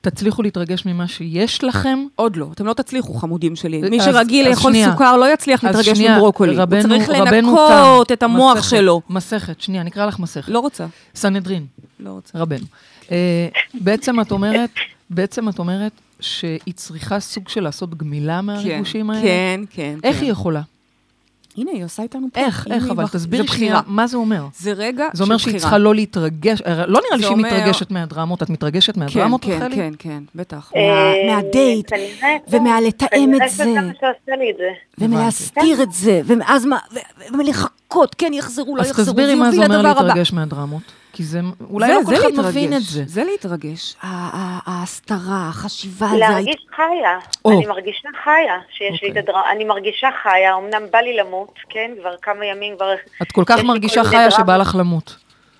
[0.00, 1.98] תצליחו להתרגש ממה שיש לכם.
[2.14, 3.82] עוד לא, אתם לא תצליחו, חמודים שלי.
[3.90, 4.72] מי שרגיל לאכול.
[4.90, 6.56] סוכר לא יצליח להתרגש מברוקולי.
[6.56, 8.12] הוא צריך לנקות.
[8.12, 9.02] את המוח שלו.
[9.10, 10.48] מסכת, שנייה, נקרא לך מסכת.
[10.48, 11.66] לא רוצה, סנהדרין,
[12.00, 12.38] לא רוצה.
[12.38, 12.64] רבנו.
[13.10, 14.70] אה, בעצם את אומרת,
[15.10, 19.22] בעצם את אומרת שהיא צריכה סוג של לעשות גמילה מהריגושים האלה?
[19.22, 19.98] כן, כן.
[20.04, 20.22] איך כן.
[20.22, 20.62] היא יכולה?
[21.58, 22.40] הנה, היא עושה איתנו פה.
[22.40, 23.80] איך, איך, אבל תסבירי שנייה, בחירה.
[23.86, 24.44] מה זה אומר?
[24.58, 25.60] זה רגע זה אומר של שהיא בחירה.
[25.60, 29.50] צריכה לא להתרגש, אה, לא נראה לי שהיא מתרגשת מהדרמות, את מתרגשת כן, מהדרמות, כן,
[29.52, 29.76] רחלי?
[29.76, 30.72] כן, כן, בטח.
[30.76, 30.80] אה,
[31.26, 31.90] מה- מהדייט,
[32.48, 34.68] ומהלתאם כנראה את זה.
[34.98, 36.78] ומלהסתיר את זה, ואז מה,
[37.38, 39.82] ולחכות, כן יחזרו, לא אז יחזרו, תסבירי זה מה זה אומר.
[39.82, 40.82] להתרגש מהדרמות.
[41.12, 41.40] כי זה,
[41.70, 43.04] אולי לא כל אחד להתרגש, מבין את זה.
[43.06, 43.96] זה להתרגש.
[44.88, 47.18] ההסתרה, החשיבה, זה להרגיש חיה.
[47.44, 47.50] או.
[47.58, 49.22] אני מרגישה חיה שיש לי את אוקיי.
[49.22, 49.52] הדרמה.
[49.52, 51.90] אני מרגישה חיה, אמנם בא לי למות, כן?
[52.00, 52.94] כבר כמה ימים כבר...
[53.22, 54.30] את כל כך מרגישה כל חיה.
[54.30, 55.16] שבא לך למות.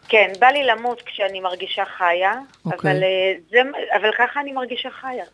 [0.08, 2.32] כן, בא לי למות כשאני מרגישה חיה,
[2.64, 2.90] אוקיי.
[2.90, 3.58] אבל, אה, זה,
[4.00, 5.24] אבל ככה אני מרגישה חיה.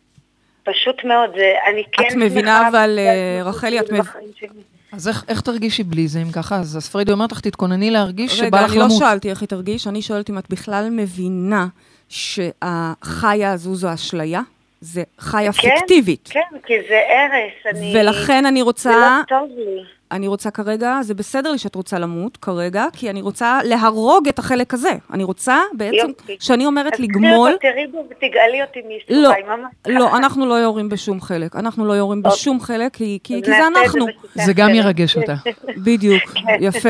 [0.63, 4.49] פשוט מאוד, זה, אני כן את מבינה, אבל, אה, רחלי, את שלי מב- בחיים שלי.
[4.93, 6.55] אז איך, איך תרגישי בלי זה, אם ככה?
[6.55, 8.99] אז, אז פריידי אומרת לך, תתכונני להרגיש שבא רגע, לך אני לא למות.
[8.99, 11.67] שאלתי איך היא תרגיש, אני שואלת אם את בכלל מבינה
[12.09, 14.41] שהחיה הזו זו אשליה,
[14.81, 16.29] זה חיה כן, פיקטיבית.
[16.31, 17.93] כן, כי זה הרס, אני...
[17.97, 19.83] ולכן אני זה רוצה, לא טוב לי.
[20.11, 24.39] אני רוצה כרגע, זה בסדר לי שאת רוצה למות כרגע, כי אני רוצה להרוג את
[24.39, 24.91] החלק הזה.
[25.13, 26.37] אני רוצה בעצם, יופי.
[26.37, 30.17] כשאני אומרת אז לגמול, אותו, תראי בו ותגאלי אותי לא, מייסוריי, ממש לא.
[30.17, 31.55] אנחנו לא יורים בשום חלק.
[31.55, 32.31] אנחנו לא יורים אוקיי.
[32.31, 34.05] בשום חלק, כי, כי, אז כי זה אנחנו.
[34.05, 34.69] בשיטה זה גם.
[34.69, 35.35] ירגש אותה.
[35.77, 36.23] בדיוק,
[36.59, 36.89] יפה.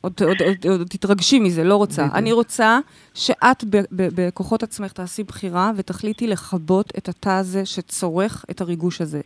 [0.00, 2.02] עוד, עוד, עוד, עוד תתרגשי מזה, לא רוצה.
[2.02, 2.16] בדיוק.
[2.16, 2.78] אני רוצה
[3.14, 3.82] שאת ב, ב,
[4.14, 9.20] בכוחות עצמך תעשי בחירה ותחליטי לכבות את התא הזה שצורך את הריגוש הזה.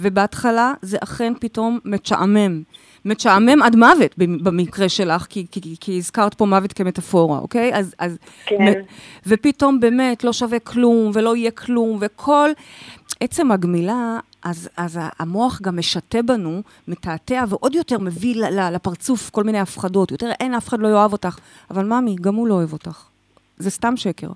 [0.00, 2.62] ובהתחלה זה אכן פתאום משעמם.
[3.04, 7.74] משעמם עד מוות במ- במקרה שלך, כי, כי, כי, כי הזכרת פה מוות כמטאפורה, אוקיי?
[7.74, 8.56] אז, אז כן.
[8.68, 8.72] מ-
[9.26, 12.50] ופתאום באמת לא שווה כלום ולא יהיה כלום, וכל
[13.20, 18.34] עצם הגמילה, אז, אז המוח גם משתה בנו, מתעתע ועוד יותר מביא
[18.72, 20.10] לפרצוף כל מיני הפחדות.
[20.10, 21.38] יותר אין, אף אחד לא יאהב אותך.
[21.70, 23.02] אבל ממי, גם הוא לא אוהב אותך.
[23.58, 24.28] זה סתם שקר.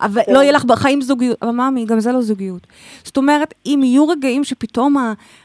[0.00, 0.32] אבל כן.
[0.32, 2.66] לא יהיה לך בחיים זוגיות, אבל ממי, גם זה לא זוגיות.
[3.04, 4.96] זאת אומרת, אם יהיו רגעים שפתאום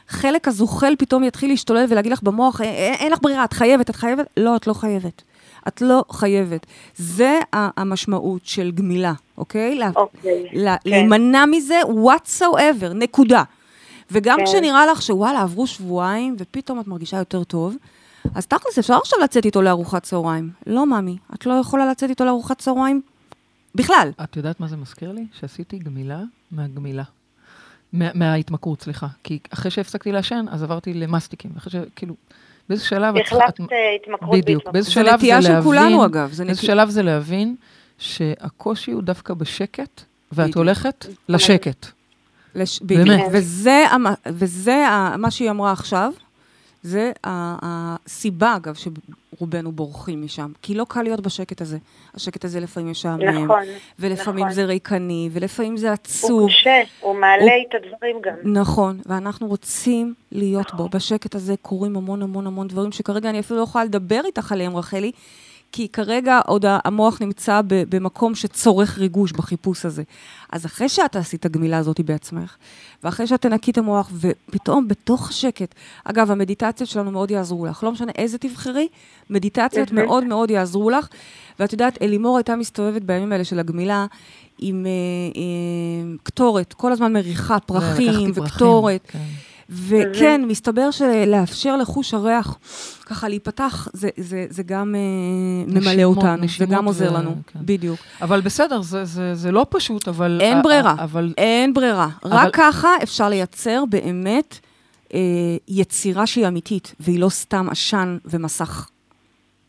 [0.08, 4.26] החלק הזוחל פתאום יתחיל להשתולל ולהגיד לך במוח, "אין- לך ברירה, את חייבת, את חייבת,
[4.36, 5.22] לא, את לא חייבת.
[5.68, 6.66] את לא חייבת.
[6.96, 9.78] זה המשמעות של גמילה, אוקיי?
[9.96, 10.76] אוקיי, כן.
[10.84, 13.42] להימנע מזה whatsoever, נקודה.
[14.10, 14.44] וגם כן.
[14.44, 17.76] כשנראה לך שוואלה, עברו שבועיים, ופתאום את מרגישה יותר טוב,
[18.34, 20.50] אז תכלס, אפשר עכשיו לצאת איתו לארוחת צהריים.
[20.66, 23.00] לא, ממי, את לא יכולה לצאת איתו לארוחת צהריים
[23.74, 24.10] בכלל.
[24.24, 25.26] את יודעת מה זה מזכיר לי?
[25.40, 26.20] שעשיתי גמילה
[26.52, 27.02] מהגמילה.
[27.92, 29.06] מה, מההתמכרות, סליחה.
[29.24, 31.50] כי אחרי שהפסקתי לעשן, אז עברתי למסטיקים.
[31.56, 31.76] אחרי ש...
[31.96, 32.14] כאילו,
[32.68, 33.14] באיזה שלב...
[33.16, 33.70] החלפת את-
[34.02, 34.64] התמכרות בדיוק.
[34.72, 35.56] באיזה זה שלב זה נטייה להבין...
[35.58, 37.56] של כולנו, אגב, זה באיזה נטי- שלב זה להבין
[37.98, 40.00] שהקושי הוא דווקא בשקט,
[40.32, 40.54] ואת.
[40.54, 41.86] הולכת לשקט.
[42.56, 42.80] לש...
[42.82, 43.20] באמת.
[43.32, 44.04] וזה, המ...
[44.26, 45.14] וזה ה...
[45.18, 46.12] מה שהיא אמרה עכשיו,
[46.82, 47.56] זה ה...
[47.62, 50.50] הסיבה, אגב, שרובנו בורחים משם.
[50.62, 51.78] כי לא קל להיות בשקט הזה.
[52.14, 53.62] השקט הזה לפעמים משעמם, נכון,
[53.98, 54.54] ולפעמים נכון.
[54.54, 56.48] זה ריקני, ולפעמים זה הוא עצוב.
[56.50, 58.52] קשה, הוא מעלה הוא- את הדברים גם.
[58.52, 60.88] נכון, ואנחנו רוצים להיות בו.
[60.88, 64.76] בשקט הזה קורים המון המון המון דברים שכרגע אני אפילו לא יכולה לדבר איתך עליהם,
[64.76, 65.12] רחלי,
[65.72, 70.02] כי כרגע עוד המוח נמצא במקום שצורך ריגוש בחיפוש הזה.
[70.52, 72.56] אז אחרי שאת תעשי את הגמילה הזאת בעצמך,
[73.04, 75.74] ואחרי שאת תנקי את המוח, ופתאום בתוך השקט,
[76.04, 78.88] אגב, המדיטציות שלנו מאוד יעזרו לך, לא משנה איזה תבחרי,
[79.30, 79.92] מדיטציות.
[79.92, 81.08] מאוד מאוד יעזרו לך.
[81.60, 84.06] ואת יודעת, אלימור הייתה מסתובבת בימים האלה של הגמילה
[84.58, 84.90] עם אה,
[85.40, 89.06] אה, קטורת, כל הזמן מריחה פרחים לקחתי פרחים, וקטורת.
[89.06, 89.18] כן.
[89.70, 92.58] וכן, מסתבר שלאפשר לחוש הריח
[93.06, 95.00] ככה להיפתח, זה, זה, זה גם אה,
[95.74, 97.58] ממלא נשימות, אותנו, נשימות וגם עוזר לנו, כן.
[97.62, 98.00] בדיוק.
[98.22, 100.38] אבל בסדר, זה, זה, זה לא פשוט, אבל...
[100.42, 102.08] אין ברירה, אבל אין ברירה.
[102.24, 104.58] אבל- רק ככה אפשר לייצר באמת
[105.14, 105.20] אה,
[105.68, 108.88] יצירה שהיא אמיתית, והיא לא סתם עשן ומסך.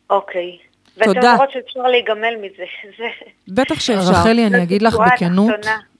[0.10, 0.52] אוקיי.
[0.52, 0.67] ואתם
[1.06, 1.32] תודה.
[1.32, 2.64] אומרות שאפשר להיגמל מזה.
[2.98, 3.04] זה...
[3.48, 4.12] בטח שאפשר.
[4.12, 5.54] רחלי, אני אגיד לך בכנות.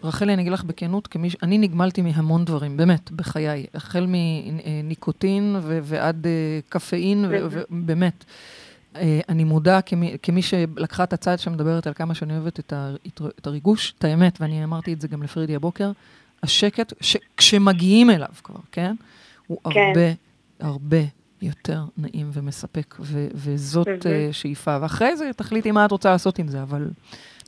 [0.04, 1.36] רחלי, אני אגיד לך בכנות, כמי ש...
[1.44, 3.66] אני נגמלתי מהמון דברים, באמת, בחיי.
[3.74, 7.48] החל מניקוטין ו- ועד אה, קפאין, ו-.
[7.72, 8.24] ובאמת.
[8.96, 12.92] אה, אני מודה כמי, כמי שלקחה את הצד שמדברת על כמה שאני אוהבת את, ה,
[13.40, 15.92] את הריגוש, את האמת, ואני אמרתי את זה גם לפרידי הבוקר,
[16.44, 18.96] השקט, ש, כשמגיעים אליו כבר, כן?
[19.48, 19.80] הוא כן.
[19.80, 20.12] הרבה,
[20.60, 23.88] הרבה יותר נעים ומספק, ו, וזאת.
[24.06, 24.78] אה, שאיפה.
[24.82, 26.88] ואחרי זה תחליטי מה את רוצה לעשות עם זה, אבל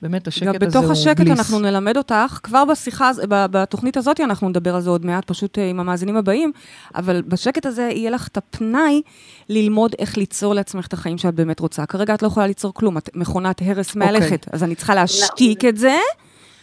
[0.01, 0.73] באמת, השקט הזה הוא בליס.
[0.73, 5.05] גם בתוך השקט אנחנו נלמד אותך, כבר בשיחה, בתוכנית הזאת אנחנו נדבר על זה עוד
[5.05, 6.51] מעט, פשוט אה, עם המאזינים הבאים,
[6.95, 9.01] אבל בשקט הזה יהיה לך את הפנאי
[9.49, 11.85] ללמוד איך ליצור לעצמך את החיים שאת באמת רוצה.
[11.85, 13.99] כרגע את לא יכולה ליצור כלום, את מכונת הרס אוקיי.
[13.99, 14.49] מהלכת, okay.
[14.53, 15.95] אז אני צריכה להשתיק את זה.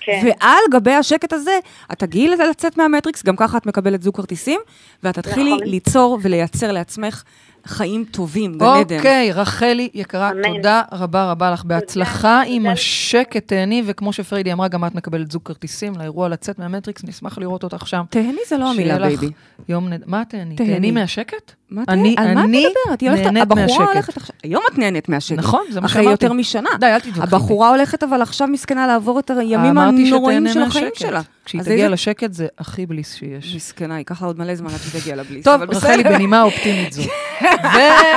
[0.07, 0.23] כן.
[0.25, 1.59] ועל גבי השקט הזה,
[1.93, 4.61] את תגיעי לצאת מהמטריקס, גם ככה את מקבלת זוג כרטיסים,
[5.03, 5.67] ואת תתחילי נכון.
[5.67, 7.23] ליצור ולייצר לעצמך
[7.67, 8.97] חיים טובים, גן עדן.
[8.97, 10.43] אוקיי, רחלי יקרה, אמן.
[10.57, 11.65] תודה רבה רבה לך.
[11.65, 12.73] בהצלחה תודה, עם תודה.
[12.73, 17.65] השקט, תהני, וכמו שפריידי אמרה, גם את מקבלת זוג כרטיסים לאירוע לצאת מהמטריקס, נשמח לראות
[17.65, 18.03] אותך שם.
[18.11, 19.31] תהני זה לא המילה, בייבי.
[19.69, 20.03] יום נד...
[20.07, 20.57] מה תהני?
[20.57, 21.53] תהני מהשקט?
[21.71, 23.01] מה אני, על מה את מדברת?
[23.01, 25.39] היא הולכת, הבחורה הולכת עכשיו, היום את נהנית מהשקט.
[25.39, 26.07] נכון, זה מה שאמרתי.
[26.07, 26.71] אחרי יותר משנה.
[26.81, 27.23] די, אל תתווכחי.
[27.23, 31.21] הבחורה הולכת אבל עכשיו מסכנה לעבור את הימים הנוראים של החיים שלה.
[31.47, 33.55] כשהיא תגיע לשקט זה הכי בליס שיש.
[33.55, 35.45] מסכנה, ייקח לה עוד מלא זמן עד שהיא תגיע לבליס.
[35.45, 37.03] טוב, רחלי, בנימה אופטימית זו.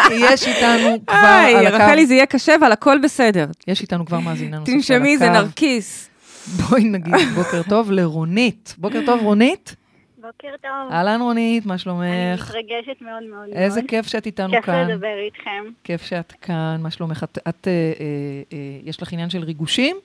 [0.09, 1.17] ויש איתנו כבר
[1.57, 1.75] על הקו...
[1.75, 3.45] רחלי, זה יהיה קשה, אבל הכל בסדר.
[3.67, 4.87] יש איתנו כבר מאזינה נוספת על הקו.
[4.87, 6.09] תנשמי, זה נרקיס.
[6.47, 8.75] בואי נגיד בוקר טוב לרונית.
[8.77, 9.75] בוקר טוב, רונית.
[10.17, 10.91] בוקר טוב.
[10.91, 12.03] אהלן רונית, מה שלומך?
[12.05, 13.49] אני מתרגשת מאוד מאוד.
[13.53, 14.85] איזה כיף שאת איתנו כיף כאן.
[14.85, 15.63] כיף לדבר איתכם.
[15.83, 17.23] כיף שאת כאן, מה שלומך?
[17.23, 18.05] את, את אה, אה,
[18.53, 19.95] אה, יש לך עניין של ריגושים?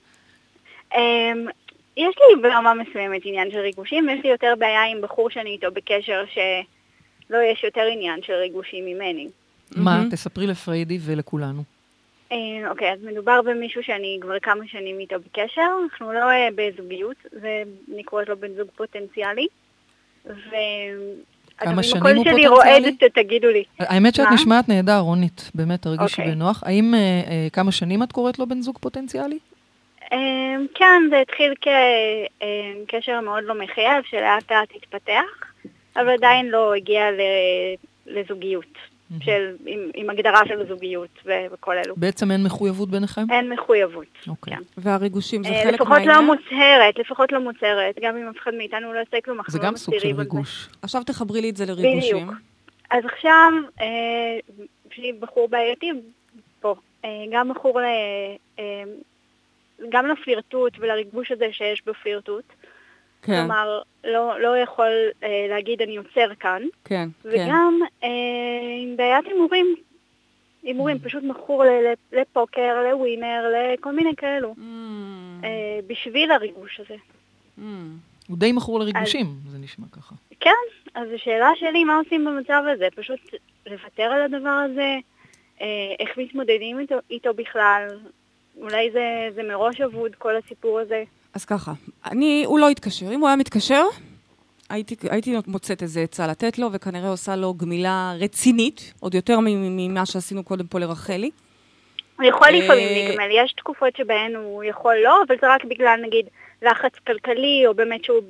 [1.97, 5.67] יש לי ברמה מסוימת עניין של ריגושים, יש לי יותר בעיה עם בחור שאני איתו
[5.73, 9.27] בקשר שלא יש יותר עניין של ריגושים ממני.
[9.75, 10.01] מה?
[10.01, 10.11] Mm-hmm.
[10.11, 11.63] תספרי לפריידי ולכולנו.
[12.31, 12.37] אה,
[12.69, 18.03] אוקיי, אז מדובר במישהו שאני כבר כמה שנים איתו בקשר, אנחנו לא uh, בזוגיות, ואני
[18.03, 19.47] קוראת לו בן זוג פוטנציאלי.
[20.25, 20.55] ו...
[21.57, 22.45] כמה שנים הוא פוטנציאלי?
[22.45, 23.63] אם הקול שלי רועדת, תגידו לי.
[23.79, 26.19] האמת שאת נשמעת נהדר, רונית, באמת, תרגישי okay.
[26.19, 26.35] אוקיי.
[26.35, 26.63] בנוח.
[26.65, 26.93] האם
[27.53, 29.39] כמה שנים את קוראת לו בן זוג פוטנציאלי?
[30.05, 30.17] Um,
[30.73, 31.53] כן, זה התחיל
[32.87, 35.51] כקשר מאוד לא מחייב, שלאט לאט התפתח,
[35.95, 37.05] אבל עדיין לא הגיע
[38.05, 38.65] לזוגיות.
[39.19, 41.09] של, עם, עם הגדרה של זוגיות
[41.51, 41.95] וכל אלו.
[41.97, 43.21] בעצם אין מחויבות ביניכם?
[43.31, 44.55] אין מחויבות, אוקיי.
[44.55, 44.61] כן.
[44.77, 46.29] והריגושים זה אה, חלק לפחות לא מהעניין?
[46.29, 47.95] לפחות לא מוצהרת, לפחות לא מוצהרת.
[48.01, 50.29] גם אם אף אחד מאיתנו לא יעשה כלום, אנחנו לא מסתירים על זה.
[50.29, 50.69] זה גם סוג של ריגוש.
[50.81, 52.17] עכשיו תחברי לי את זה לריגושים.
[52.17, 52.33] בדיוק.
[52.91, 53.51] אז עכשיו,
[54.91, 55.91] יש לי בחור בעייתי
[56.59, 56.75] פה.
[57.05, 57.85] אה, גם בחור ל...
[58.59, 58.83] אה,
[59.89, 62.45] גם לפלירטוט ולריגוש הזה שיש בפלירטוט.
[63.21, 63.39] כן.
[63.39, 64.91] כלומר, לא, לא יכול
[65.23, 66.61] אה, להגיד אני עוצר כאן.
[66.83, 67.45] כן, וגם כן.
[67.45, 68.09] וגם אה,
[68.81, 69.75] עם בעיית הימורים.
[70.63, 71.05] הימורים, mm.
[71.05, 71.63] פשוט מכור
[72.11, 74.55] לפוקר, לווינר, לכל מיני כאלו.
[74.57, 74.61] Mm.
[75.43, 76.95] אה, בשביל הריגוש הזה.
[77.59, 77.61] Mm.
[78.27, 79.51] הוא די מכור לריגושים, אז...
[79.51, 80.15] זה נשמע ככה.
[80.39, 80.51] כן,
[80.95, 82.87] אז השאלה שלי, מה עושים במצב הזה?
[82.95, 83.19] פשוט
[83.67, 84.95] לוותר על הדבר הזה?
[85.61, 87.87] אה, איך מתמודדים איתו, איתו בכלל?
[88.57, 91.03] אולי זה, זה מראש אבוד, כל הסיפור הזה.
[91.33, 91.71] אז ככה,
[92.05, 93.13] אני, הוא לא התקשר.
[93.13, 93.83] אם הוא היה מתקשר,
[94.69, 100.05] הייתי, הייתי מוצאת איזה עצה לתת לו, וכנראה עושה לו גמילה רצינית, עוד יותר ממה
[100.05, 101.31] שעשינו קודם פה לרחלי.
[102.19, 105.99] הוא יכול לפעמים אה, להיגמל, יש תקופות שבהן הוא יכול לא, אבל זה רק בגלל
[106.05, 106.25] נגיד
[106.61, 108.21] לחץ כלכלי, או באמת שהוא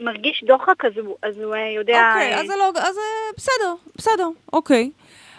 [0.00, 2.12] מרגיש דוחק, אז הוא, אז הוא אה, יודע...
[2.14, 2.96] אוקיי, אז זה לא, אז
[3.36, 4.90] בסדר, בסדר, אוקיי.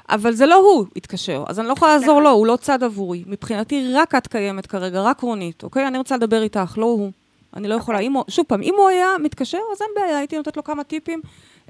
[0.10, 2.24] אבל זה לא הוא התקשר, אז אני לא יכולה לעזור נכון.
[2.24, 3.24] לו, הוא לא צד עבורי.
[3.28, 5.88] מבחינתי, רק את קיימת כרגע, רק רונית, אוקיי?
[5.88, 7.12] אני רוצה לדבר איתך, לא הוא.
[7.56, 8.00] אני לא יכולה.
[8.00, 10.84] אם הוא, שוב פעם, אם הוא היה מתקשר, אז אין בעיה, הייתי נותנת לו כמה
[10.84, 11.22] טיפים.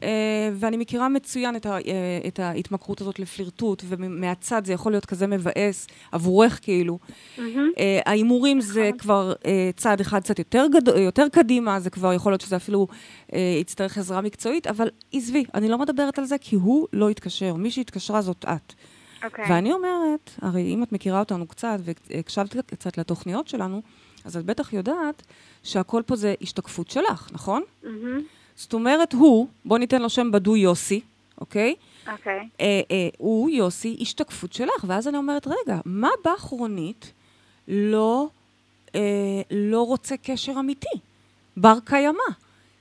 [0.03, 1.79] אה, ואני מכירה מצוין את, ה, אה,
[2.27, 6.99] את ההתמכרות הזאת לפלירטוט, ומהצד זה יכול להיות כזה מבאס, עבורך כאילו.
[7.37, 7.41] Mm-hmm.
[8.05, 8.99] ההימורים זה נכון.
[8.99, 9.33] כבר
[9.75, 10.87] צעד אחד קצת יותר, גד...
[10.87, 12.87] יותר קדימה, זה כבר יכול להיות שזה אפילו
[13.61, 17.53] יצטרך עזרה מקצועית, אבל עזבי, אני לא מדברת על זה כי הוא לא התקשר.
[17.53, 18.73] מי שהתקשרה זאת את.
[18.73, 19.25] Okay.
[19.25, 19.45] אוקיי.
[19.49, 23.81] ואני אומרת, הרי אם את מכירה אותנו קצת והקשבת קצת לתוכניות שלנו,
[24.25, 25.23] אז את בטח יודעת
[25.63, 27.63] שהכל פה זה השתקפות שלך, נכון?
[27.83, 27.87] Mm-hmm.
[28.59, 31.01] זאת אומרת, הוא, בוא ניתן לו שם בדוי יוסי,
[31.41, 31.75] אוקיי?
[32.11, 32.47] אוקיי.
[32.61, 34.83] אה, אה, הוא, יוסי, השתקפות שלך.
[34.87, 37.11] ואז אני אומרת, רגע, מה באחרונית
[37.67, 38.27] לא,
[38.95, 39.01] אה,
[39.51, 40.99] לא רוצה קשר אמיתי?
[41.57, 42.23] בר קיימא.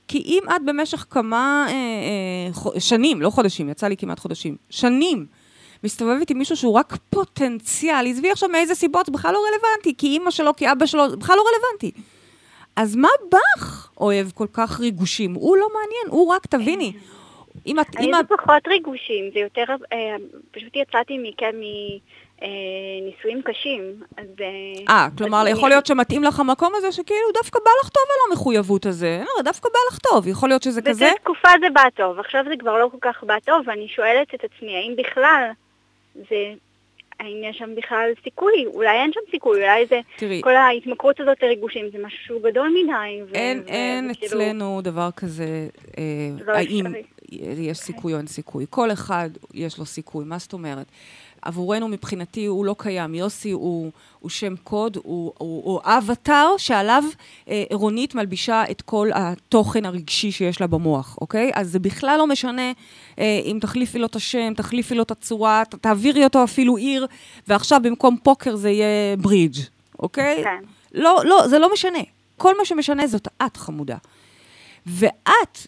[0.07, 5.25] כי אם את במשך כמה אה, אה, שנים, לא חודשים, יצא לי כמעט חודשים, שנים,
[5.83, 10.31] מסתובבת עם מישהו שהוא רק פוטנציאל, עזבי עכשיו מאיזה סיבות, בכלל לא רלוונטי, כי אימא
[10.31, 12.01] שלו, כי אבא שלו, בכלל לא רלוונטי.
[12.79, 15.33] אז מה בך אוהב כל כך ריגושים?
[15.33, 16.93] הוא לא מעניין, הוא רק, תביני.
[17.67, 17.87] אם את...
[17.97, 19.63] אני זה פחות ריגושים, זה יותר...
[19.93, 20.15] אה,
[20.51, 21.55] פשוט יצאתי מכן
[22.41, 23.81] מנישואים אה, קשים,
[24.17, 24.27] אז...
[24.41, 28.31] אה, אה כלומר, יכול להיות שמתאים לך המקום הזה שכאילו דווקא בא לך טוב על
[28.31, 29.21] המחויבות הזה.
[29.25, 31.05] לא, דווקא בא לך טוב, יכול להיות שזה כזה...
[31.05, 34.35] באותה תקופה זה בא טוב, עכשיו זה כבר לא כל כך בא טוב, ואני שואלת
[34.35, 35.49] את עצמי, האם בכלל
[36.15, 36.53] זה
[37.19, 38.65] האם יש שם בכלל סיכוי?
[38.65, 39.99] אולי אין שם סיכוי, אולי זה...
[40.17, 40.41] תראי.
[40.43, 43.33] כל ההתמכרות הזאת לריגושים זה משהו שהוא גדול מדי.
[43.33, 46.03] אין, ו- אין ו- אצלנו דבר כזה, אה,
[46.45, 46.85] לא האם...
[47.57, 48.65] יש סיכוי או אין סיכוי.
[48.69, 50.85] כל אחד יש לו סיכוי, מה זאת אומרת?
[51.41, 53.15] עבורנו, מבחינתי, הוא לא קיים.
[53.15, 57.03] יוסי הוא, הוא שם קוד, הוא, הוא, הוא אבטאר שעליו
[57.49, 61.51] אה, רונית מלבישה את כל התוכן הרגשי שיש לה במוח, אוקיי?
[61.55, 62.71] אז זה בכלל לא משנה
[63.19, 67.07] אה, אם תחליפי לו את השם, תחליפי לו את הצורה, ת, תעבירי אותו אפילו עיר,
[67.47, 69.59] ועכשיו במקום פוקר זה יהיה ברידג',
[69.99, 70.43] אוקיי?
[70.43, 70.63] כן.
[70.93, 71.99] לא, לא, זה לא משנה.
[72.37, 73.97] כל מה שמשנה זאת את, חמודה.
[74.85, 75.67] ואת,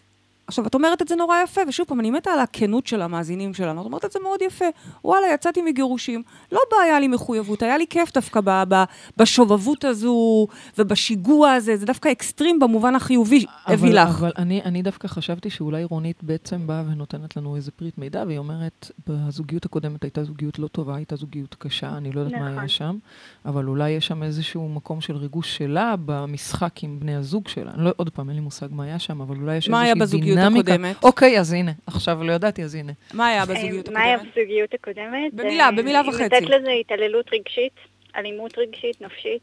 [0.52, 3.54] עכשיו, את אומרת את זה נורא יפה, ושוב פעם, אני מתה על הכנות של המאזינים
[3.54, 4.64] שלנו, את אומרת את זה מאוד יפה.
[5.04, 8.84] וואלה, יצאתי מגירושים, לא בעיה לי מחויבות, היה לי כיף דווקא ב- ב-
[9.16, 10.46] בשובבות הזו
[10.78, 14.08] ובשיגוע הזה, זה דווקא אקסטרים במובן החיובי הביא אבל, לך.
[14.18, 18.38] אבל אני, אני דווקא חשבתי שאולי רונית בעצם באה ונותנת לנו איזה פריט מידע, והיא
[18.38, 22.58] אומרת, בזוגיות הקודמת הייתה זוגיות לא טובה, הייתה זוגיות קשה, אני לא יודעת מה נכון.
[22.58, 22.96] היה שם,
[23.44, 27.70] אבל אולי יש שם איזשהו מקום של ריגוש שלה במשחק עם בני הזוג שלה.
[27.74, 29.94] אני לא, עוד פעם, אין לי מושג מה היה שם, אבל אולי יש מה היה
[30.00, 30.38] איזושהי בזוגיות.
[30.46, 31.04] הקודמת?
[31.04, 32.92] אוקיי, אז הנה, עכשיו לא ידעתי, אז הנה.
[33.14, 34.34] מה היה בזוגיות מה היה הקודמת?
[34.36, 35.34] בזוגיות הקודמת?
[35.34, 36.22] במילה, אה, במילה וחצי.
[36.22, 37.72] נותנת לזה התעללות רגשית,
[38.16, 39.42] אלימות רגשית, נפשית.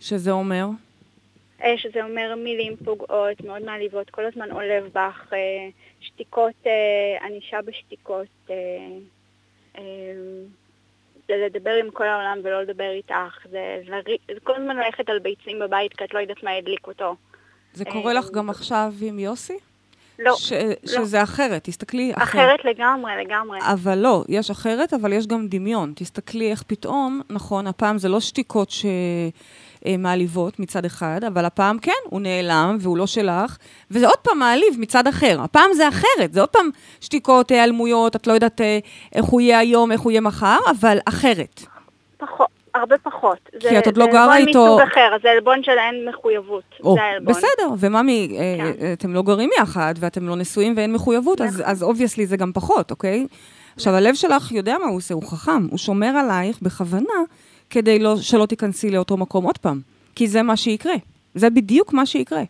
[0.00, 0.66] שזה אומר?
[1.64, 5.68] אה, שזה אומר מילים פוגעות, מאוד מעליבות, כל הזמן עולב בך, אה,
[6.00, 8.54] שתיקות, אה, ענישה בשתיקות, אה,
[9.78, 9.82] אה,
[11.28, 15.58] זה לדבר עם כל העולם ולא לדבר איתך, זה, זה, כל הזמן ללכת על ביצים
[15.58, 17.16] בבית כי את לא יודעת מה הדליק אותו.
[17.78, 19.58] זה קורה לך גם עכשיו עם יוסי?
[20.18, 20.52] לא, ש-
[20.86, 22.28] שזה אחרת, תסתכלי אחרת.
[22.28, 23.58] אחרת לגמרי, לגמרי.
[23.62, 25.92] אבל לא, יש אחרת, אבל יש גם דמיון.
[25.96, 28.72] תסתכלי איך פתאום, נכון, הפעם זה לא שתיקות
[29.84, 33.56] שמעליבות מצד אחד, אבל הפעם כן, הוא נעלם והוא לא שלך,
[33.90, 35.40] וזה עוד פעם מעליב מצד אחר.
[35.42, 38.78] הפעם זה אחרת, זה עוד פעם שתיקות, היעלמויות, את לא יודעת אה,
[39.14, 41.60] איך הוא יהיה היום, איך הוא יהיה מחר, אבל אחרת.
[42.18, 43.38] פחות, הרבה פחות.
[43.60, 46.62] כי את עוד לא זה גרה עלבון איתו- מסוג אחר, זה עלבון של אין מחויבות.
[46.84, 47.34] או, זה העלבון.
[47.34, 48.84] בסדר, וממי, אה, כן.
[48.86, 52.52] אה, אתם לא גרים יחד, ואתם לא נשואים ואין מחויבות, אז- אז obviously זה גם
[52.54, 53.26] פחות, אוקיי?
[53.76, 57.14] עכשיו, הלב שלך יודע מה הוא עושה, הוא חכם, הוא שומר עלייך בכוונה,
[57.70, 59.80] כדי לא, שלא תיכנסי לאותו מקום עוד פעם,
[60.14, 60.94] כי זה מה שיקרה.
[61.34, 62.42] זה בדיוק מה שיקרה.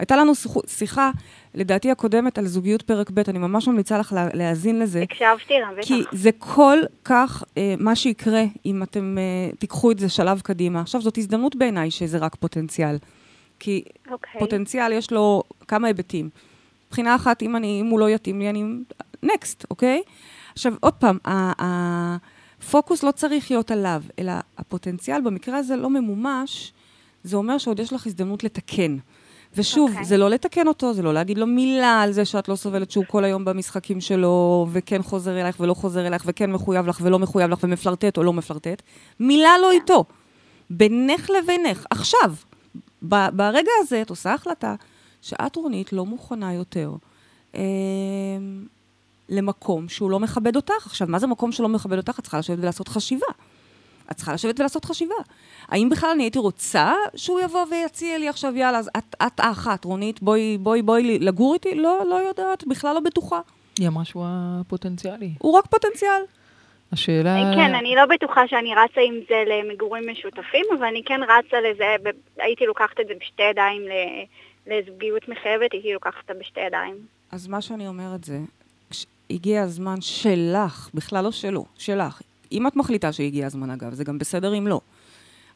[0.00, 0.32] הייתה לנו
[0.66, 1.10] שיחה,
[1.54, 5.02] לדעתי הקודמת, על זוגיות פרק ב', אני ממש ממליצה לך לה- להאזין לזה.
[5.02, 5.88] הקשבתי לה, בטח.
[5.88, 10.80] כי זה כל כך אה, מה שיקרה אם אתם אה, תיקחו את זה שלב קדימה.
[10.80, 12.96] עכשיו, זאת הזדמנות בעיניי שזה רק פוטנציאל.
[13.58, 14.38] כי אוקיי.
[14.38, 16.28] פוטנציאל יש לו כמה היבטים.
[16.88, 18.64] מבחינה אחת, אם, אני, אם הוא לא יתאים לי, אני...
[19.22, 20.02] נקסט, אוקיי?
[20.52, 26.72] עכשיו, עוד פעם, הפוקוס לא צריך להיות עליו, אלא הפוטנציאל במקרה הזה לא ממומש,
[27.24, 28.96] זה אומר שעוד יש לך הזדמנות לתקן.
[29.56, 29.92] ושוב, okay.
[29.92, 30.04] אוקיי.
[30.04, 33.04] זה לא לתקן אותו, זה לא להגיד לו מילה על זה שאת לא סובלת שהוא
[33.08, 37.50] כל היום במשחקים שלו, וכן חוזר אלייך ולא חוזר אלייך, וכן מחויב לך ולא מחויב
[37.50, 38.82] לך, ומפלרטט או לא מפלרטט.
[39.20, 40.04] מילה לא איתו.
[40.70, 42.34] בינך לבינך, עכשיו,
[43.08, 44.74] ב- ברגע הזה את עושה החלטה
[45.22, 46.92] שאת, רונית, לא מוכנה יותר
[47.54, 47.60] אה,
[49.28, 50.86] למקום שהוא לא מכבד אותך.
[50.86, 52.18] עכשיו, מה זה מקום שלא מכבד אותך?
[52.18, 53.26] את צריכה לשבת ולעשות חשיבה.
[54.12, 55.14] את צריכה לשבת ולעשות חשיבה.
[55.68, 59.84] האם בכלל אני הייתי רוצה שהוא יבוא ויציע לי עכשיו, יאללה, אז את, את האחת,
[59.84, 61.74] רונית, בואי, בואי, בואי לגור איתי?
[61.74, 63.40] לא, לא יודעת, בכלל לא בטוחה.
[63.78, 65.30] היא אמרה שהוא הפוטנציאלי.
[65.38, 66.22] הוא רק פוטנציאל.
[66.92, 67.36] השאלה...
[67.54, 71.84] כן, אני לא בטוחה שאני רצה עם זה למגורים משותפים, אבל אני כן רצה לזה,
[72.02, 74.24] ב- הייתי לוקחת את זה בשתי ידיים ל-
[74.72, 76.94] לזוגיות מחייבת, הייתי לוקחת אותה בשתי ידיים.
[77.32, 78.38] אז מה שאני אומרת זה,
[79.30, 82.20] הגיע הזמן שלך, בכלל לא שלו, שלך.
[82.52, 84.80] אם את מחליטה שהגיע הזמן, אגב, זה גם בסדר אם לא.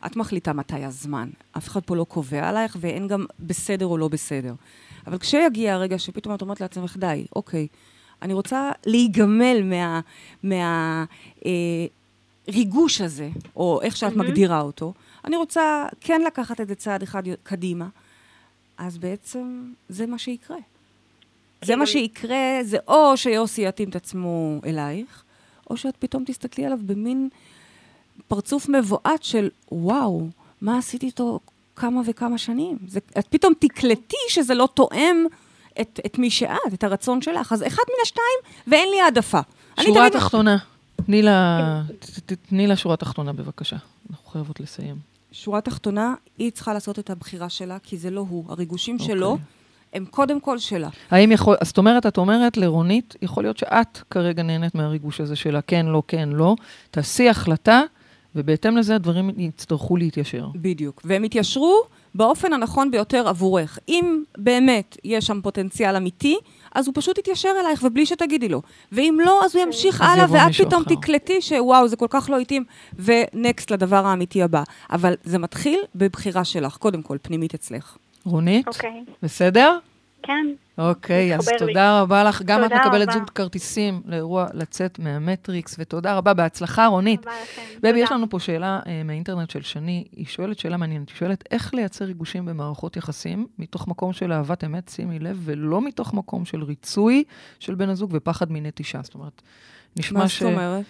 [0.06, 1.30] את מחליטה מתי הזמן.
[1.56, 4.54] אף אחד פה לא קובע עלייך, ואין גם בסדר או לא בסדר.
[5.06, 7.66] אבל כשיגיע הרגע שפתאום את אומרת לעצמך, די, אוקיי,
[8.22, 10.00] אני רוצה להיגמל מה...
[10.42, 11.04] מה
[11.46, 11.50] אה,
[12.48, 14.92] ריגוש הזה, או איך שאת מגדירה אותו,
[15.24, 17.88] אני רוצה כן לקחת את זה צעד אחד קדימה,
[18.78, 20.56] אז בעצם זה מה שיקרה.
[21.64, 25.24] זה מה שיקרה, זה או שיוסי יתאים את עצמו אלייך,
[25.70, 27.28] או שאת פתאום תסתכלי עליו במין
[28.28, 30.26] פרצוף מבועת של, וואו,
[30.60, 31.40] מה עשיתי איתו
[31.76, 32.78] כמה וכמה שנים?
[32.88, 35.16] זה, את פתאום תקלטי שזה לא תואם
[35.80, 37.52] את, את מי שאת, את הרצון שלך.
[37.52, 39.40] אז אחד מן השתיים, ואין לי העדפה.
[39.80, 40.56] שורה תחתונה.
[41.06, 41.82] תני לה,
[42.26, 43.76] ת- תני לה שורה תחתונה בבקשה.
[44.10, 44.96] אנחנו חייבות לסיים.
[45.32, 48.44] שורה תחתונה, היא צריכה לעשות את הבחירה שלה, כי זה לא הוא.
[48.48, 49.06] הריגושים אוקיי.
[49.14, 49.38] שלו
[49.94, 50.88] הם קודם כל שלה.
[51.10, 55.62] האם יכול, זאת אומרת, את אומרת לרונית, יכול להיות שאת כרגע נהנית מהריגוש הזה שלה,
[55.62, 56.56] כן, לא, כן, לא.
[56.90, 57.82] תעשי החלטה,
[58.34, 60.48] ובהתאם לזה הדברים יצטרכו להתיישר.
[60.54, 61.02] בדיוק.
[61.04, 61.82] והם יתיישרו
[62.14, 63.78] באופן הנכון ביותר עבורך.
[63.88, 66.36] אם באמת יש שם פוטנציאל אמיתי,
[66.74, 68.62] אז הוא פשוט יתיישר אלייך, ובלי שתגידי לו.
[68.92, 70.94] ואם לא, אז הוא ימשיך אז הלאה, ואת פתאום אחר.
[70.94, 72.64] תקלטי שוואו, זה כל כך לא התאים,
[72.98, 74.62] ונקסט לדבר האמיתי הבא.
[74.90, 77.96] אבל זה מתחיל בבחירה שלך, קודם כל, פנימית אצלך.
[78.24, 79.04] רונית, אוקיי.
[79.22, 79.78] בסדר?
[80.22, 80.46] כן.
[80.78, 81.72] אוקיי, אז מתחבר לי.
[81.72, 82.42] תודה רבה לך.
[82.42, 83.10] גם את מקבלת.
[83.10, 87.20] זוג כרטיסים לאירוע לצאת מהמטריקס, ותודה רבה, בהצלחה, רונית.
[87.20, 87.62] תודה לכם.
[87.82, 87.98] בבי.
[87.98, 91.74] יש לנו פה שאלה אה, מהאינטרנט של שני, היא שואלת שאלה מעניינת, היא שואלת איך
[91.74, 96.62] לייצר ריגושים במערכות יחסים, מתוך מקום של אהבת אמת, שימי לב, ולא מתוך מקום של
[96.62, 97.24] ריצוי
[97.58, 99.00] של בן הזוג ופחד מנטישה.
[99.02, 99.42] זאת אומרת,
[99.96, 100.84] נשמע מה זאת אומרת?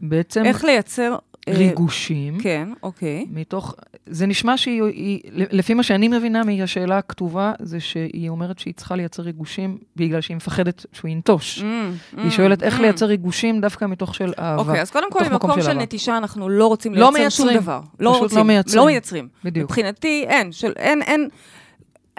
[0.00, 1.16] שבעצם איך לייצר...
[1.52, 3.26] אה, ריגושים, כן, אוקיי.
[3.30, 3.74] מתוך,
[4.06, 8.96] זה נשמע שהיא, היא, לפי מה שאני מבינה מהשאלה הכתובה, זה שהיא אומרת שהיא צריכה
[8.96, 11.58] לייצר ריגושים בגלל שהיא מפחדת שהוא ינטוש.
[11.58, 11.62] Mm,
[12.16, 12.82] היא mm, שואלת איך mm.
[12.82, 14.62] לייצר ריגושים דווקא מתוך של אהבה.
[14.62, 15.72] אוקיי, אז קודם כל, במקום של של.
[15.72, 17.62] נטישה אנחנו לא רוצים לא לייצר שום מייצרים.
[17.62, 17.80] דבר.
[17.80, 18.78] פשוט לא רוצים, מייצרים.
[18.78, 19.28] לא מייצרים.
[19.44, 19.70] בדיוק.
[19.70, 21.28] מבחינתי, אין, של, אין, אין,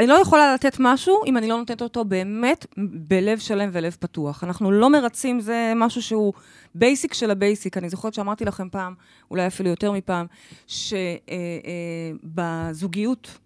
[0.01, 2.65] אני לא יכולה לתת משהו אם אני לא נותנת אותו באמת
[3.07, 4.43] בלב שלם ולב פתוח.
[4.43, 6.33] אנחנו לא מרצים, זה משהו שהוא
[6.75, 7.77] basic של ה basic.
[7.77, 8.93] אני זוכרת שאמרתי לכם פעם,
[9.31, 10.25] אולי אפילו יותר מפעם,
[12.27, 13.37] שבזוגיות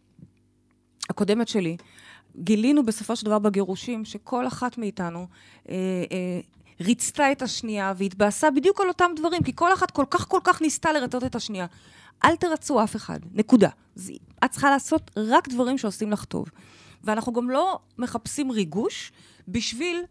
[1.09, 1.77] הקודמת שלי,
[2.35, 5.27] גילינו בסופו של דבר בגירושים שכל אחת מאיתנו
[5.69, 5.75] אה,
[6.11, 6.39] אה,
[6.81, 10.61] ריצתה את השנייה והתבאסה בדיוק על אותם דברים, כי כל אחת כל כך כל כך
[10.61, 11.65] ניסתה לרצות את השנייה.
[12.23, 13.69] אל תרצו אף אחד, נקודה.
[13.95, 14.13] זה,
[14.45, 16.45] את צריכה לעשות רק דברים שעושים לך טוב.
[17.03, 19.11] ואנחנו גם לא מחפשים ריגוש
[19.47, 20.03] בשביל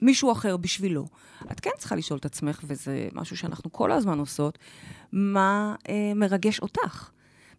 [0.00, 1.06] מישהו אחר, בשבילו.
[1.52, 4.58] את כן צריכה לשאול את עצמך, וזה משהו שאנחנו כל הזמן עושות,
[5.12, 7.10] מה אה, מרגש אותך?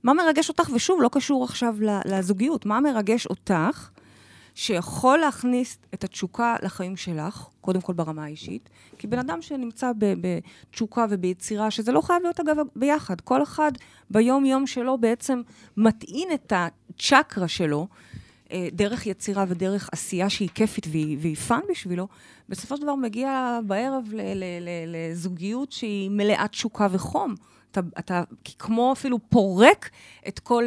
[0.04, 1.76] מה מרגש אותך, ושוב, לא קשור עכשיו
[2.06, 3.90] לזוגיות, מה מרגש אותך
[4.56, 11.06] שיכול להכניס את התשוקה לחיים שלך, קודם כל ברמה האישית, כי בן אדם שנמצא בתשוקה
[11.10, 13.72] וביצירה, שזה לא חייב להיות אגב ביחד, כל אחד
[14.10, 15.42] ביום-יום שלו בעצם
[15.78, 17.88] מטעין את הצ'קרה שלו,
[18.52, 22.08] אה, דרך יצירה ודרך עשייה שהיא כיפית והיא, והיא fun בשבילו,
[22.50, 24.06] בסופו של דבר מגיע בערב
[24.88, 27.36] לזוגיות שהיא מלאת תשוקה וחום.
[27.72, 28.24] אתה, אתה
[28.60, 29.90] כמו אפילו פורק
[30.28, 30.64] את כל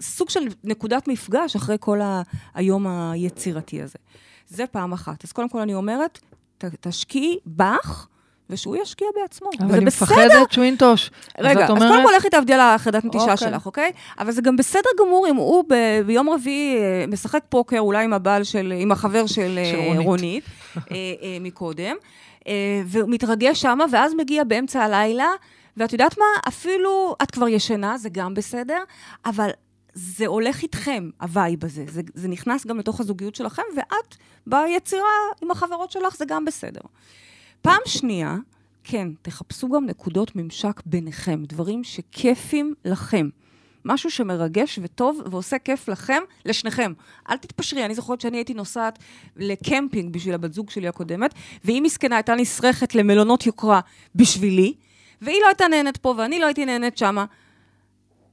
[0.00, 2.22] הסוג של נקודת מפגש אחרי כל ה,
[2.54, 3.98] היום היצירתי הזה.
[4.48, 5.24] זה פעם אחת.
[5.24, 6.18] אז קודם כל אני אומרת,
[6.58, 8.06] ת, תשקיעי בך,
[8.50, 9.50] ושהוא ישקיע בעצמו.
[9.60, 10.06] אבל וזה בסדר.
[10.16, 11.10] מפחדת שהוא ינטוש.
[11.38, 13.36] רגע, אז, אומרת- קודם כל לכי תעבדי על החרדת נטישה אוקיי.
[13.36, 13.90] שלך, אוקיי?
[14.18, 18.12] אבל זה גם בסדר גמור אם הוא ב- ביום רביעי אה, משחק פוקר, אולי עם
[18.12, 20.06] הבעל של, עם החבר של, אה, של רונית.
[20.06, 20.44] רונית
[20.90, 20.96] אה,
[21.40, 21.96] מקודם,
[22.86, 25.28] ומתרגש שמה, ואז מגיע באמצע הלילה,
[25.76, 26.24] ואת יודעת מה?
[26.48, 28.78] אפילו את כבר ישנה, זה גם בסדר,
[29.26, 29.50] אבל
[29.98, 31.84] זה הולך איתכם, ה vibe הזה.
[31.88, 34.16] זה, זה נכנס גם לתוך הזוגיות שלכם, ואת
[34.46, 35.08] ביצירה
[35.42, 36.80] עם החברות שלך, זה גם בסדר.
[37.62, 38.36] פעם שנייה,
[38.84, 43.28] כן, תחפשו גם נקודות ממשק ביניכם, דברים שכיפים לכם.
[43.84, 46.92] משהו שמרגש וטוב ועושה כיף לכם, לשניכם.
[47.30, 48.98] אל תתפשרי, אני זוכרת שאני הייתי נוסעת
[49.36, 51.34] לקמפינג בשביל הבת זוג שלי הקודמת,
[51.64, 53.80] והיא מסכנה הייתה נסרכת למלונות יוקרה
[54.14, 54.74] בשבילי,
[55.22, 57.24] והיא לא הייתה נהנית פה ואני לא הייתי נהנית שמה.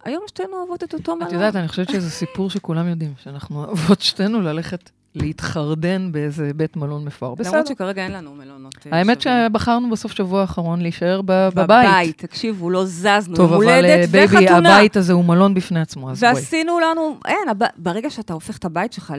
[0.04, 1.28] היום שתינו אוהבות את אותו מלון.
[1.28, 6.78] את יודעת, אני חושבת שזה סיפור שכולם יודעים, שאנחנו אוהבות שתינו ללכת להתחרדן באיזה בית
[6.78, 7.36] מלון מפואר.
[7.36, 7.52] בסדר.
[7.52, 8.76] למרות שכרגע אין לנו מלונות.
[8.94, 9.22] אה, האמת.
[9.22, 11.54] שבחרנו בסוף שבוע האחרון להישאר בבית.
[11.56, 14.76] בבית, תקשיבו, לא זזנו, טוב, אבל אה, הולדת baby, וחתונה.
[14.78, 16.34] הבית הזה הוא מלון בפני עצמו, אז בואי.
[16.34, 17.38] ועשינו לנו, אין.
[17.78, 19.14] ברגע שאתה הופך את הבית שלך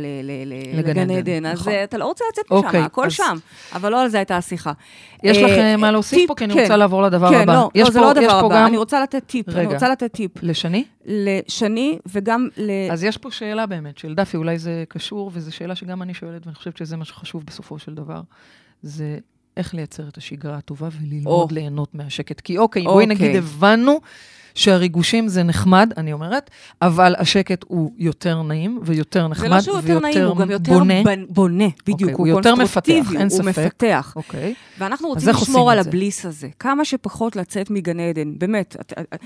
[0.75, 1.73] לגן עדן, אז נכון.
[1.73, 3.37] אה, אתה לא רוצה לצאת אוקיי, משם, הכל אז- שם.
[3.75, 4.73] אבל לא על זה הייתה השיחה.
[5.23, 6.35] יש לך מה להוסיף פה?
[6.35, 6.61] כי אני כן.
[6.61, 7.65] רוצה לעבור לדבר כן, הבא.
[7.75, 9.67] יש לא, זה לא הדבר הבא, אני רוצה לתת טיפ, אני.
[9.67, 10.85] רוצה לתת טיפ לשני?
[11.05, 12.71] לשני וגם ל...
[12.93, 16.47] אז יש פה שאלה באמת של דפי, אולי זה קשור, וזו שאלה שגם אני שואלת,
[16.47, 18.21] ואני חושבת שזה מה שחשוב בסופו של דבר,
[18.83, 19.19] זה
[19.57, 21.55] איך לייצר את השגרה הטובה וללמוד או.
[21.55, 22.41] ליהנות מהשקט.
[22.41, 23.07] כי אוקיי, בואי אוקיי.
[23.07, 24.01] נגיד, הבנו
[24.55, 26.51] שהריגושים זה נחמד, אני אומרת,
[26.83, 30.73] אבל השקט הוא יותר נעים ויותר נחמד זה לא שהוא יותר נעים, הוא גם יותר
[30.73, 31.03] בונה.
[31.03, 33.59] בנ- בונה, בדיוק, אוקיי, הוא הוא יותר מפתח, אין הוא ספק.
[33.59, 34.13] מפתח.
[34.17, 34.55] אוקיי.
[34.79, 35.79] ואנחנו רוצים לשמור על?
[35.79, 36.49] הבליס הזה.
[36.59, 38.77] כמה שפחות לצאת מגן עדן, באמת.
[38.81, 39.21] את, את,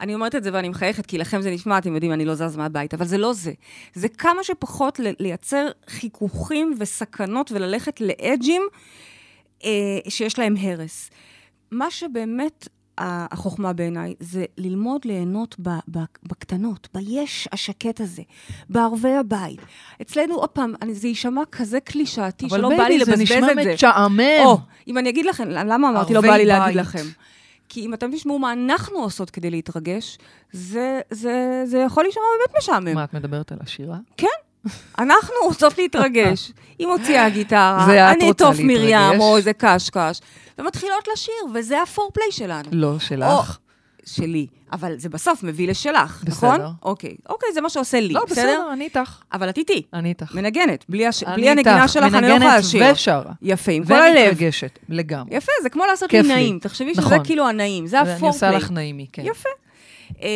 [0.00, 2.56] אני אומרת את זה ואני מחייכת, כי לכם זה נשמע, אתם יודעים, אני לא זז
[2.56, 3.52] מהבית, אבל זה לא זה.
[3.94, 8.62] זה כמה שפחות לייצר חיכוכים וסכנות וללכת ל edge-ים
[9.64, 9.70] אה,
[10.08, 11.10] שיש להם הרס.
[11.70, 12.68] מה שבאמת
[12.98, 15.56] החוכמה בעיניי זה ללמוד ליהנות
[16.22, 18.22] בקטנות, ביש השקט הזה,
[18.68, 19.60] בערבי הבית.
[20.02, 23.38] אצלנו, עוד פעם, זה יישמע כזה קלישאתי, אבל שלא בא לי baby, זה לבזבז את
[23.42, 23.74] נשמע זה.
[23.74, 24.20] משעמם.
[24.44, 26.76] או, אם אני אגיד לכם, למה אמרתי לא בא לי להגיד.
[26.76, 27.04] לכם?
[27.68, 30.18] כי אם אתם תשמעו מה אנחנו עושות כדי להתרגש,
[30.52, 32.94] זה, זה, זה יכול להישמע באמת משעמם.
[32.94, 33.96] מה, את מדברת על השירה?
[34.98, 36.52] אנחנו רוצות להתרגש.
[36.78, 38.60] היא מוציאה גיטרה, אני להתרגש.
[38.60, 40.20] מרים או איזה קשקש,
[40.58, 42.68] ומתחילות לשיר, וזה הפורפליי שלנו.
[42.72, 43.58] לא, שלך.
[44.06, 44.46] שלי.
[44.72, 46.48] אבל זה בסוף מביא לשלך, בסדר.
[46.54, 46.72] נכון?
[46.82, 47.14] אוקיי.
[47.28, 48.42] אוקיי, זה מה שעושה לי, לא, בסדר?
[48.42, 49.18] בסדר, אני איתך.
[49.32, 49.82] אבל את איתי.
[49.92, 50.34] אני איתך.
[50.34, 50.84] מנגנת.
[50.88, 51.22] בלי, הש...
[51.22, 51.92] אני בלי הנגינה איתך.
[51.92, 52.80] שלך אני לא יכולה לשיר.
[52.80, 53.32] מנגנת ושרה.
[53.42, 54.28] יפה, עם כל הלב.
[54.28, 55.36] ומתרגשת, לגמרי.
[55.36, 56.22] יפה, זה כמו לעשות לי.
[56.22, 56.58] נעים.
[56.58, 57.24] תחשבי שזה נכון.
[57.24, 58.56] כאילו הנעים, זה אני עושה הפורפליי.
[58.56, 59.22] לך נעימי, כן.
[59.26, 59.48] יפה.
[60.22, 60.28] אה,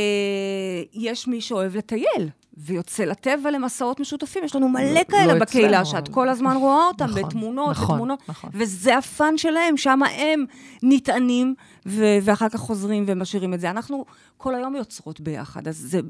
[0.94, 2.28] יש מי שאוהב לטייל,
[2.61, 4.44] ויוצא לטבע למסעות משותפים.
[4.44, 7.70] יש לנו מלא לא כאלה אצלנו, בקהילה, אבל- שאת כל הזמן רואה אותם נכון, בתמונות,
[7.70, 8.28] נכון, בתמונות.
[8.28, 8.50] נכון.
[8.54, 10.44] וזה הפאן שלהם, שם הם
[10.82, 11.54] נטענים,
[11.86, 13.70] ו- ואחר כך חוזרים ומשאירים את זה.
[13.70, 14.04] אנחנו
[14.36, 16.00] כל היום יוצרות ביחד, אז זה,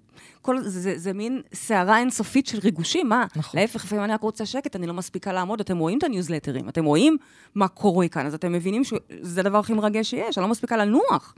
[0.42, 3.24] כל, זה, זה, זה מין סערה אינסופית של ריגושים, מה?
[3.36, 3.60] נכון.
[3.60, 6.84] להפך, לפעמים אני רק רוצה שקט, אני לא מספיקה לעמוד, אתם רואים את הניוזלטרים, אתם
[6.84, 7.16] רואים
[7.54, 11.34] מה קורה כאן, אז אתם מבינים שזה הדבר הכי מרגש שיש, אני לא מספיקה לנוח.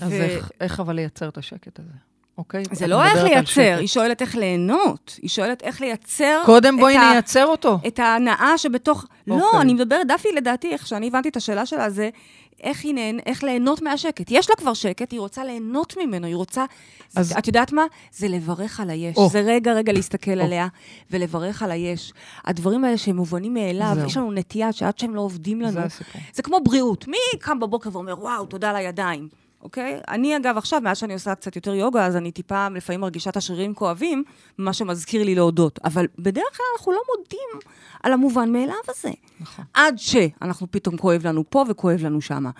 [0.00, 1.90] אז ו- איך, איך אבל לייצר את השקט הזה,
[2.38, 2.62] אוקיי?
[2.72, 3.76] זה לא איך לייצר.
[3.78, 5.18] היא שואלת איך ליהנות.
[5.22, 6.42] היא שואלת איך לייצר...
[6.46, 7.78] קודם בואי נייצר אותו.
[7.86, 9.06] את ההנאה שבתוך...
[9.26, 9.60] לא, אוקיי.
[9.60, 12.10] אני מדברת, דפי, לדעתי, איך שאני הבנתי את השאלה שלה, זה
[12.62, 13.18] איך היא נהנ...
[13.26, 14.26] איך ליהנות מהשקט.
[14.30, 16.64] יש לה כבר שקט, היא רוצה ליהנות ממנו, היא רוצה...
[17.16, 17.34] אז-.
[17.38, 17.84] את יודעת מה?
[18.12, 19.16] זה לברך על היש.
[19.16, 19.28] או.
[19.28, 20.44] זה רגע, רגע להסתכל או.
[20.44, 20.68] עליה
[21.10, 22.12] ולברך על היש.
[22.44, 24.06] הדברים האלה שהם מובנים מאליו, זהו.
[24.06, 25.72] יש לנו נטייה שעד שהם לא עובדים לנו...
[25.72, 26.20] זה הסיפור.
[26.32, 27.08] זה כמו בריאות.
[27.08, 29.28] מי קם בבוקר ואומר, וואו, תודה על הידיים,
[29.62, 30.00] אוקיי?
[30.08, 33.36] אני, אגב, עכשיו, מאז שאני עושה קצת יותר יוגה, אז אני טיפה לפעמים מרגישה את
[33.36, 34.24] השרירים כואבים,
[34.58, 35.78] מה שמזכיר לי להודות.
[35.84, 37.70] אבל בדרך כלל אנחנו לא מודים
[38.02, 39.10] על המובן מאליו הזה.
[39.40, 39.64] נכון.
[39.74, 42.50] עד שאנחנו פתאום כואב לנו פה וכואב לנו שמה.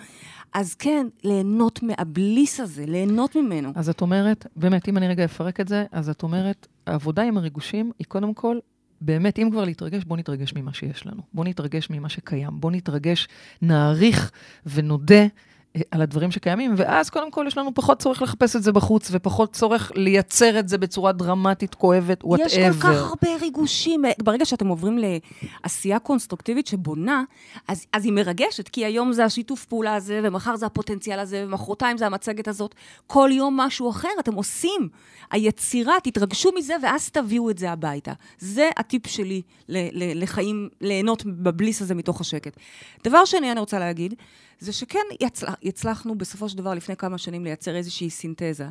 [0.53, 3.71] אז כן, ליהנות מהבליס הזה, ליהנות ממנו.
[3.75, 7.37] אז את אומרת, באמת, אם אני רגע אפרק את זה, אז את אומרת, העבודה עם
[7.37, 8.59] הריגושים היא קודם כל,
[9.01, 11.21] באמת, אם כבר להתרגש, בוא נתרגש ממה שיש לנו.
[11.33, 12.59] בוא נתרגש ממה שקיים.
[12.59, 13.27] בוא נתרגש,
[13.61, 14.31] נעריך
[14.65, 15.25] ונודה
[15.91, 19.53] על הדברים שקיימים, ואז קודם כל יש לנו פחות צורך לחפש את זה בחוץ, ופחות
[19.53, 22.47] צורך לייצר את זה בצורה דרמטית, כואבת, whatever.
[22.47, 24.03] יש כל כך הרבה ריגושים.
[24.23, 24.99] ברגע שאתם עוברים
[25.63, 27.23] לעשייה קונסטרוקטיבית שבונה,
[27.67, 31.97] אז, אז היא מרגשת, כי היום זה השיתוף פעולה הזה, ומחר זה הפוטנציאל הזה, ומחרתיים
[31.97, 32.75] זה המצגת הזאת.
[33.07, 34.89] כל יום משהו אחר, אתם עושים.
[35.31, 38.11] היצירה, תתרגשו מזה, ואז תביאו את זה הביתה.
[38.39, 42.57] זה הטיפ שלי לחיים, ליהנות בבליס הזה מתוך השקט.
[43.03, 44.13] דבר שני, אני רוצה להגיד,
[44.59, 48.69] זה שכן יצלח, הצלחנו בסופו של דבר לפני כמה שנים לייצר איזושהי סינתזה.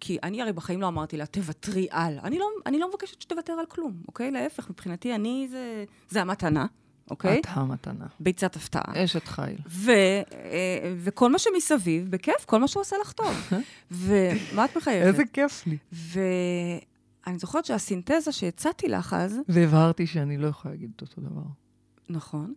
[0.00, 2.18] כי אני הרי בחיים לא אמרתי לה, תוותרי על.
[2.22, 4.30] אני לא, אני לא מבקשת שתוותר על כלום, אוקיי?
[4.30, 6.66] להפך, מבחינתי אני זה, זה המתנה,
[7.10, 7.40] אוקיי?
[7.40, 8.06] את המתנה.
[8.20, 9.04] ביצת הפתעה.
[9.04, 9.58] אשת חיל.
[9.68, 13.50] ו, אה, וכל מה שמסביב, בכיף, כל מה שהוא עושה לך טוב.
[13.90, 15.32] ומה את מחייכת?
[15.32, 15.78] כיף לי.
[15.92, 21.42] ואני זוכרת שהסינתזה שהצעתי לך אז, והבהרתי שאני לא יכולה להגיד את אותו דבר.
[22.08, 22.54] נכון,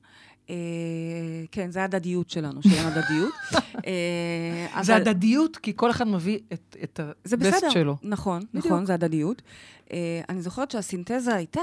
[1.52, 3.34] כן, זה ההדדיות שלנו, שאין הדדיות.
[3.88, 7.70] אה, זה הדדיות, כי כל אחד מביא את, את זה הבסט בסדר.
[7.70, 7.98] שלו.
[8.04, 8.42] נכון.
[8.54, 9.42] נכון, זה הדדיות.
[9.88, 9.90] Uh,
[10.30, 11.62] אני זוכרת שהסינתזה הייתה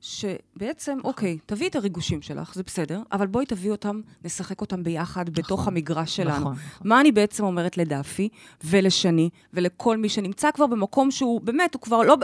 [0.00, 1.10] שבעצם, נכון.
[1.10, 5.68] אוקיי, תביאי את הריגושים שלך, זה בסדר, אבל בואי תביאי אותם, נשחק אותם ביחד בתוך
[5.68, 6.40] המגרש שלנו.
[6.40, 6.88] נכון, נכון.
[6.88, 8.28] מה אני בעצם אומרת לדאפי
[8.64, 12.16] ולשני ולכל מי שנמצא כבר במקום שהוא, באמת, הוא כבר לא...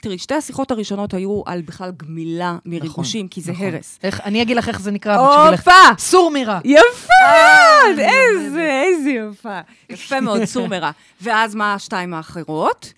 [0.00, 3.66] תראי, שתי השיחות הראשונות היו על בכלל גמילה מריגושים, כי זה נכון.
[3.66, 3.98] הרס.
[4.02, 5.60] איך, אני אגיד לך איך זה נקרא בשבילך.
[5.60, 5.98] הופה!
[5.98, 6.60] סור מרע.
[6.64, 9.60] יפה אה, איזה, איזה יפה.
[9.90, 10.90] יפה מאוד, סור מרע.
[11.20, 12.92] ואז מה השתיים האחרות?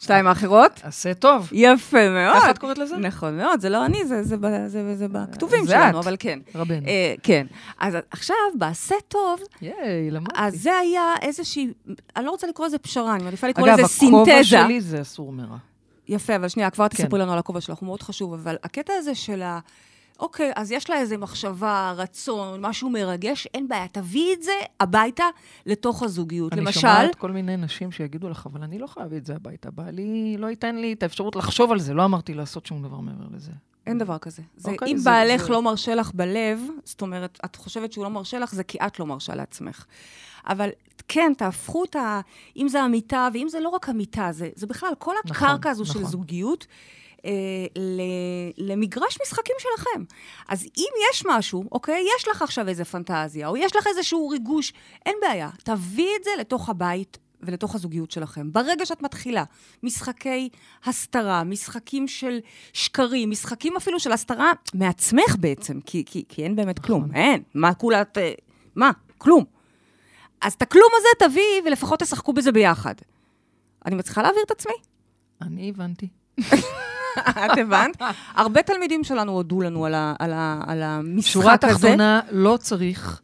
[0.00, 0.80] שתיים האחרות?
[0.82, 1.48] עשה טוב.
[1.52, 2.36] יפה מאוד.
[2.36, 2.96] איך את קוראת לזה?
[2.96, 6.04] נכון מאוד, זה לא אני, זה, זה, ב- זה, זה בכתובים זה שלנו, את.
[6.04, 6.38] אבל כן.
[6.54, 6.86] רבנו.
[6.86, 7.46] אה, כן.
[7.80, 10.34] אז עכשיו, בעשה טוב, ייי, למדתי.
[10.36, 11.72] אז זה היה איזושהי,
[12.16, 14.44] אני לא רוצה לקרוא לזה פשרה, אני מעדיפה לקרוא אגב, לזה הכובע סינתזה.
[14.44, 15.56] שלי זה אסור מרע.
[16.08, 16.96] יפה, אבל שנייה, כבר כן.
[17.04, 19.58] תספרי לנו על הכובע שלך, הוא מאוד חשוב, אבל הקטע הזה של ה...
[20.20, 25.24] אוקיי, אז יש לה איזו מחשבה, רצון, משהו מרגש, אין בעיה, תביאי את זה הביתה
[25.66, 26.52] לתוך הזוגיות.
[26.52, 29.34] אני למשל, שומעת כל מיני נשים שיגידו לך, אבל אני לא יכולה להביא את זה
[29.34, 29.70] הביתה.
[29.70, 33.24] בעלי לא ייתן לי את האפשרות לחשוב על זה, לא אמרתי לעשות שום דבר מעבר
[33.36, 33.50] לזה.
[33.86, 34.42] אין דבר כזה.
[34.56, 38.04] זה, אוקיי, אם זה- בעלך זה- לא מרשה לך בלב, זאת אומרת, את חושבת שהוא
[38.04, 39.84] לא מרשה לך, זה כי את לא מרשה לעצמך.
[40.48, 40.68] אבל
[41.08, 42.20] כן, תהפכו את ה...
[42.56, 45.84] אם זה המיטה, ואם זה לא רק המיטה, זה, זה בכלל כל נכון, הקרקע הזו
[45.84, 46.10] של נכון.
[46.10, 46.66] זוגיות.
[47.24, 47.30] אה,
[48.58, 50.04] למגרש משחקים שלכם.
[50.48, 54.72] אז אם יש משהו, אוקיי, יש לך עכשיו איזה פנטזיה, או יש לך איזשהו ריגוש,
[55.06, 58.52] אין בעיה, תביאי את זה לתוך הבית ולתוך הזוגיות שלכם.
[58.52, 59.44] ברגע שאת מתחילה,
[59.82, 60.48] משחקי
[60.84, 62.38] הסתרה, משחקים של
[62.72, 67.42] שקרים, משחקים אפילו של הסתרה מעצמך בעצם, כי, כי, כי אין באמת כלום, אין.
[67.54, 68.18] מה כולה את...
[68.18, 68.32] אה,
[68.74, 68.90] מה?
[69.18, 69.44] כלום.
[70.40, 72.94] אז את הכלום הזה תביאי, ולפחות תשחקו בזה ביחד.
[73.86, 74.74] אני מצליחה להעביר את עצמי?
[75.42, 76.08] אני הבנתי.
[77.46, 78.02] את הבנת?
[78.34, 81.74] הרבה תלמידים שלנו הודו לנו על, ה, על, ה, על המשחק שורה הזה.
[81.74, 83.20] תחתונה, לא צריך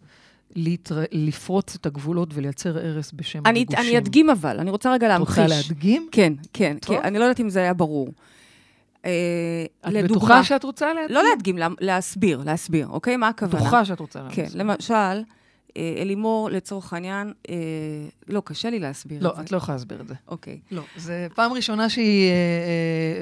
[0.57, 1.01] להתר...
[1.13, 3.81] לפרוץ את הגבולות ולייצר הרס בשם אני, הריגושים.
[3.89, 5.39] אני אדגים אבל, אני רוצה רגע את להמחיש.
[5.39, 6.09] רוצה להדגים?
[6.13, 6.97] כן, כן, טוב.
[6.97, 7.03] כן.
[7.05, 8.09] אני לא יודעת אם זה היה ברור.
[9.05, 9.11] אה,
[9.89, 11.17] את לדוגמה, בטוחה שאת רוצה להדגים?
[11.17, 13.17] לא להדגים, לה, להסביר, להסביר, אוקיי?
[13.17, 13.63] מה הכוונה?
[13.63, 14.61] בטוחה שאת רוצה כן, להדגים.
[14.61, 15.23] למשל,
[16.03, 17.55] אלימור, לצורך העניין, אה,
[18.29, 19.43] לא, קשה לי להסביר לא, את זה.
[19.43, 20.15] את לא יכולה להסביר את זה.
[20.29, 20.59] אוקיי.
[20.71, 22.35] לא, זה פעם ראשונה שהיא אה,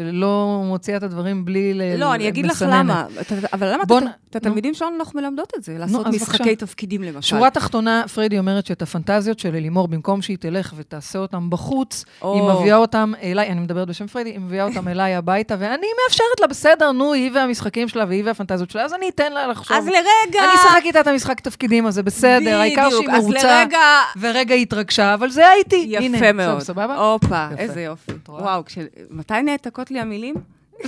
[0.06, 1.82] אה, לא מוציאה את הדברים בלי ל...
[1.96, 2.64] לא, אני אגיד לך.
[2.68, 3.06] למה.
[3.20, 6.14] אתה- אבל למה בוא אתה- נ- את התלמידים שלנו אנחנו מלמדות את זה, לעשות אז
[6.14, 6.56] משחקי בבקשה.
[6.56, 7.36] תפקידים למשל.
[7.36, 12.34] שורה תחתונה, פריידי אומרת שאת הפנטזיות של אלימור, במקום שהיא תלך ותעשה אותם בחוץ, או.
[12.34, 16.40] היא מביאה אותם אליי, אני מדברת בשם פריידי, היא מביאה אותם אליי הביתה, ואני מאפשרת
[16.40, 19.76] לה, בסדר, נו, היא והמשחקים שלה והיא והפנטזיות שלה, אז אני אתן לה לחשוב.
[19.76, 20.04] אז לרגע...
[20.44, 23.78] אני אשחק איתה את המשחק תפקידים הזה, בסדר, העיקר שהיא מרוצה, לרגע...
[24.20, 25.86] ורגע התרגשה, אבל זה הייתי.
[25.88, 26.48] יפה הנה, מאוד.
[26.48, 26.96] עכשיו, סבבה?
[26.96, 27.48] הופה.
[27.58, 28.12] איזה יופי.
[28.28, 28.78] וואו, כש-
[29.10, 30.34] מתי נעתקות לי המילים?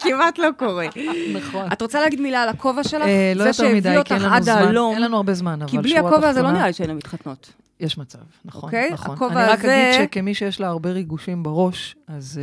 [0.00, 0.86] כמעט לא קורה.
[1.34, 1.72] נכון.
[1.72, 3.02] את רוצה להגיד מילה על הכובע שלך?
[3.02, 4.74] אה, לא יותר מדי, כי אין לנו זמן.
[4.92, 6.94] אין לנו הרבה זמן, אבל כי בלי שורה הכובע הזה לא תחתונה- נראה לי שהיינו
[6.94, 7.52] מתחתנות.
[7.80, 8.90] יש מצב, נכון, אוקיי?
[8.92, 9.14] נכון.
[9.14, 12.40] הכובע אני רק הזה- אגיד שכמי שיש לה הרבה ריגושים בראש, אז...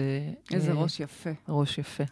[0.51, 1.30] אה, איזה אה, ראש יפה.
[1.49, 2.03] ראש יפה.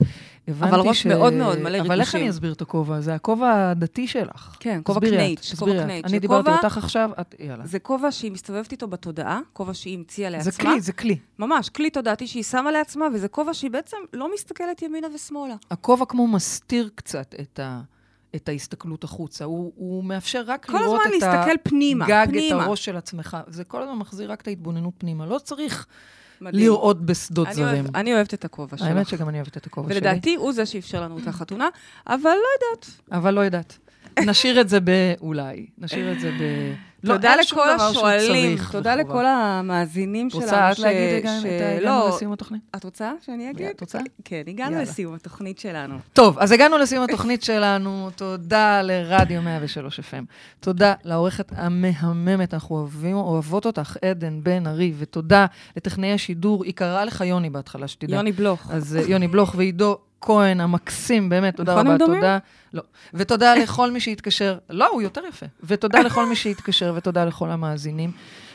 [0.50, 2.22] אבל ראש מאוד מאוד מלא אבל איך ריגושים.
[2.22, 3.02] אני אסביר את הכובע?
[3.02, 4.56] זה הכובע הדתי שלך.
[4.60, 5.84] כן, כובע קנייץ', כובע.
[5.84, 6.06] קנייץ'.
[6.06, 7.66] אני דיברתי אותך עכשיו, את, יאללה.
[7.68, 10.52] זה כובע שהיא מסתובבת איתו בתודעה, כובע שהיא המציאה לעצמה.
[10.52, 11.18] זה כלי, זה כלי.
[11.40, 15.56] ממש, כלי תודעתי שהיא שמה לעצמה, וזה כובע שהיא בעצם לא מסתכלת ימינה ושמאלה.
[15.72, 17.82] הכובע כמו מסתיר קצת את, ה,
[18.36, 19.46] את ההסתכלות החוצה.
[19.46, 22.24] הוא, הוא מאפשר רק כל לראות הזמן את הגג, פנימה.
[22.24, 23.38] את הראש של עצמך.
[23.48, 25.26] זה כל הזמן מחזיר רק את ההתבוננות פנימה.
[25.26, 25.88] לא צריך
[26.44, 26.64] מדהים.
[26.64, 27.68] לראות בשדות אני זרים.
[27.84, 28.88] אוהבת- אני אוהבת את הכובע שלך.
[28.88, 29.98] האמת שגם אני אוהבת את הכובע שלי.
[29.98, 31.68] ולדעתי הוא זה שאפשר לנו את החתונה,
[32.08, 32.90] אבל לא יודעת.
[33.12, 33.78] אבל לא יודעת.
[34.20, 35.66] נשאיר את זה באולי.
[35.78, 36.74] נשאיר את זה ב...
[37.04, 38.96] לא, תודה לכל השואלים, תודה וחובה.
[38.96, 40.42] לכל המאזינים שלנו.
[40.44, 42.62] רוצה את ש- להגיד רגע ש- את לא, לסיום התוכנית?
[42.76, 43.68] את רוצה שאני אגיד?
[43.76, 44.00] את רוצה?
[44.26, 44.84] כן, הגענו יאללה.
[44.84, 45.96] לסיום התוכנית שלנו.
[46.14, 48.10] טוב, אז הגענו לסיום התוכנית שלנו.
[48.16, 50.24] תודה לרדיו 103 FM.
[50.60, 55.46] תודה לעורכת המהממת, אנחנו אוהבים, אוהבות אותך, עדן בן ארי, ותודה
[55.78, 56.64] לטכנאי השידור.
[56.64, 58.16] היא קראה לך יוני בהתחלה, שתדע.
[58.16, 58.72] יוני בלוך.
[58.72, 62.16] אז אה, יוני בלוך ועידו כהן המקסים, באמת, תודה נכון רבה, דומים?
[62.16, 62.38] תודה.
[62.74, 62.82] לא.
[63.14, 65.46] ותודה לכל מי שהתקשר, לא, הוא יותר יפה.
[65.64, 68.12] ותודה לכל מי שהתקשר, ותודה לכל המאזינים.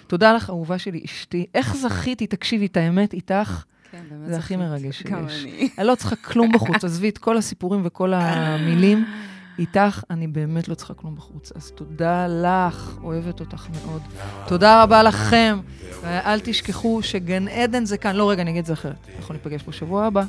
[0.06, 1.46] תודה לך, אהובה שלי, אשתי.
[1.54, 4.56] איך זכיתי, תקשיבי, את האמת איתך, כן, באמת זה הכי.
[4.56, 5.12] מרגש שיש.
[5.12, 5.68] אני.
[5.78, 9.04] אני לא צריכה כלום בחוץ, עזבי את כל הסיפורים וכל המילים.
[9.58, 11.52] איתך אני באמת לא צריכה כלום בחוץ.
[11.56, 14.02] אז תודה לך, אוהבת אותך מאוד.
[14.46, 15.58] תודה רבה לכם.
[16.02, 18.16] ואל תשכחו שגן עדן זה כאן.
[18.16, 19.08] לא, רגע, אני אגיד את זה אחרת.
[19.18, 20.24] אנחנו ניפגש פה שבוע הבא.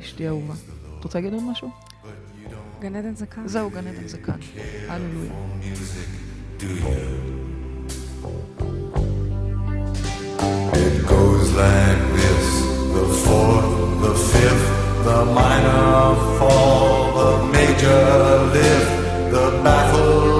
[0.00, 0.54] אשתי אהובה.
[0.98, 1.70] את רוצה להגיד עוד משהו?
[2.80, 3.48] גן עדן כאן.
[3.48, 4.38] זהו, גן עדן כאן.
[4.88, 5.32] הללויה.
[10.86, 12.46] It goes like this
[12.96, 13.72] the fourth,
[14.04, 14.68] the fifth,
[15.06, 18.04] the minor fall, the major
[18.54, 18.92] lift,
[19.34, 20.35] the baffled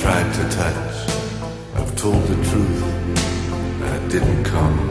[0.00, 1.10] tried to touch.
[1.74, 2.82] I've told the truth.
[3.82, 4.87] I didn't come.